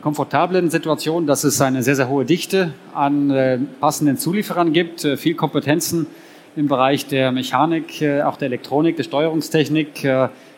[0.00, 6.06] komfortablen Situation, dass es eine sehr, sehr hohe Dichte an passenden Zulieferern gibt, viel Kompetenzen
[6.54, 10.06] im Bereich der Mechanik, auch der Elektronik, der Steuerungstechnik,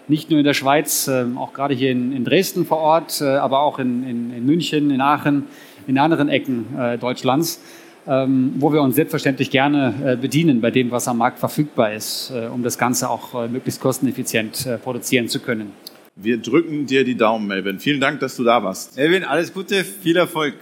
[0.09, 4.45] nicht nur in der Schweiz, auch gerade hier in, Dresden vor Ort, aber auch in,
[4.45, 5.47] München, in Aachen,
[5.86, 6.66] in anderen Ecken
[7.01, 11.93] Deutschlands ähm, wo wir uns selbstverständlich gerne äh, bedienen bei dem, was am Markt verfügbar
[11.93, 15.73] ist, äh, um das Ganze auch äh, möglichst kosteneffizient äh, produzieren zu können.
[16.17, 17.81] Wir drücken dir die Daumen, Melvin.
[17.81, 18.97] Vielen Dank, dass du da warst.
[18.97, 20.55] Melvin, alles Gute, viel Erfolg.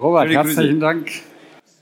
[0.00, 0.78] Robert, herzlichen Grüße.
[0.80, 1.10] Dank.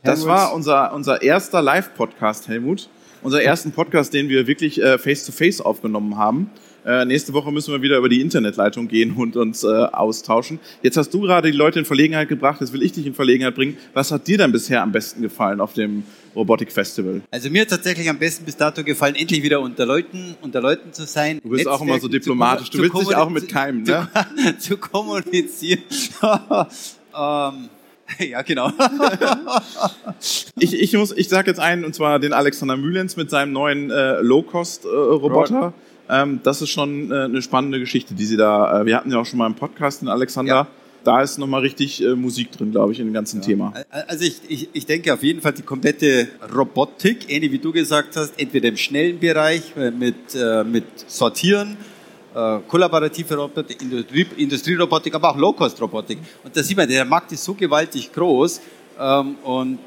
[0.03, 2.89] Das war unser, unser erster Live-Podcast, Helmut.
[3.23, 6.51] Unser ersten Podcast, den wir wirklich äh, face-to-face -face aufgenommen haben.
[6.85, 10.59] Äh, nächste Woche müssen wir wieder über die Internetleitung gehen und uns äh, austauschen.
[10.83, 13.55] Jetzt hast du gerade die Leute in Verlegenheit gebracht, jetzt will ich dich in Verlegenheit
[13.55, 13.76] bringen.
[13.93, 16.05] Was hat dir denn bisher am besten gefallen auf dem
[16.35, 17.20] Robotik Festival?
[17.31, 20.93] Also mir hat tatsächlich am besten bis dato gefallen, endlich wieder unter Leuten, unter Leuten
[20.93, 21.41] zu sein.
[21.43, 22.70] Du bist Netzwerken auch immer so diplomatisch.
[22.70, 24.09] Du willst dich auch mit keimen, ne?
[24.59, 25.83] Zu, kommunizieren.
[26.22, 27.68] ähm,
[28.18, 28.72] ja, genau.
[30.59, 33.91] ich, ich muss, ich sag jetzt einen, und zwar den Alexander Mühlens mit seinem neuen
[33.91, 35.74] äh, Low-Cost-Roboter.
[35.76, 38.81] Äh, ähm, das ist schon äh, eine spannende Geschichte, die sie da.
[38.81, 40.53] Äh, wir hatten ja auch schon mal einen Podcast, den Alexander.
[40.53, 40.67] Ja.
[41.03, 43.47] Da ist nochmal richtig äh, Musik drin, glaube ich, in dem ganzen ja.
[43.47, 43.73] Thema.
[44.07, 48.17] Also ich, ich, ich denke auf jeden Fall die komplette Robotik, ähnlich wie du gesagt
[48.17, 51.77] hast, entweder im schnellen Bereich äh, mit, äh, mit Sortieren,
[52.35, 56.19] äh, kollaborative Robotik, Industrie, Industrierobotik, aber auch Low-Cost-Robotik.
[56.45, 58.61] Und da sieht man, der Markt ist so gewaltig groß
[58.99, 59.79] ähm, und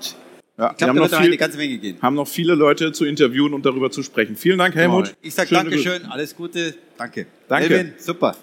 [0.57, 1.97] ja, ich glaube, da wird viel, eine ganze Menge gehen.
[2.01, 4.35] haben noch viele Leute zu interviewen und darüber zu sprechen.
[4.35, 5.05] Vielen Dank, Helmut.
[5.05, 5.17] Genau.
[5.21, 6.11] Ich sage Dankeschön, Grüße.
[6.11, 7.25] alles Gute, danke.
[7.47, 7.73] Danke.
[7.73, 8.35] Elvin, super.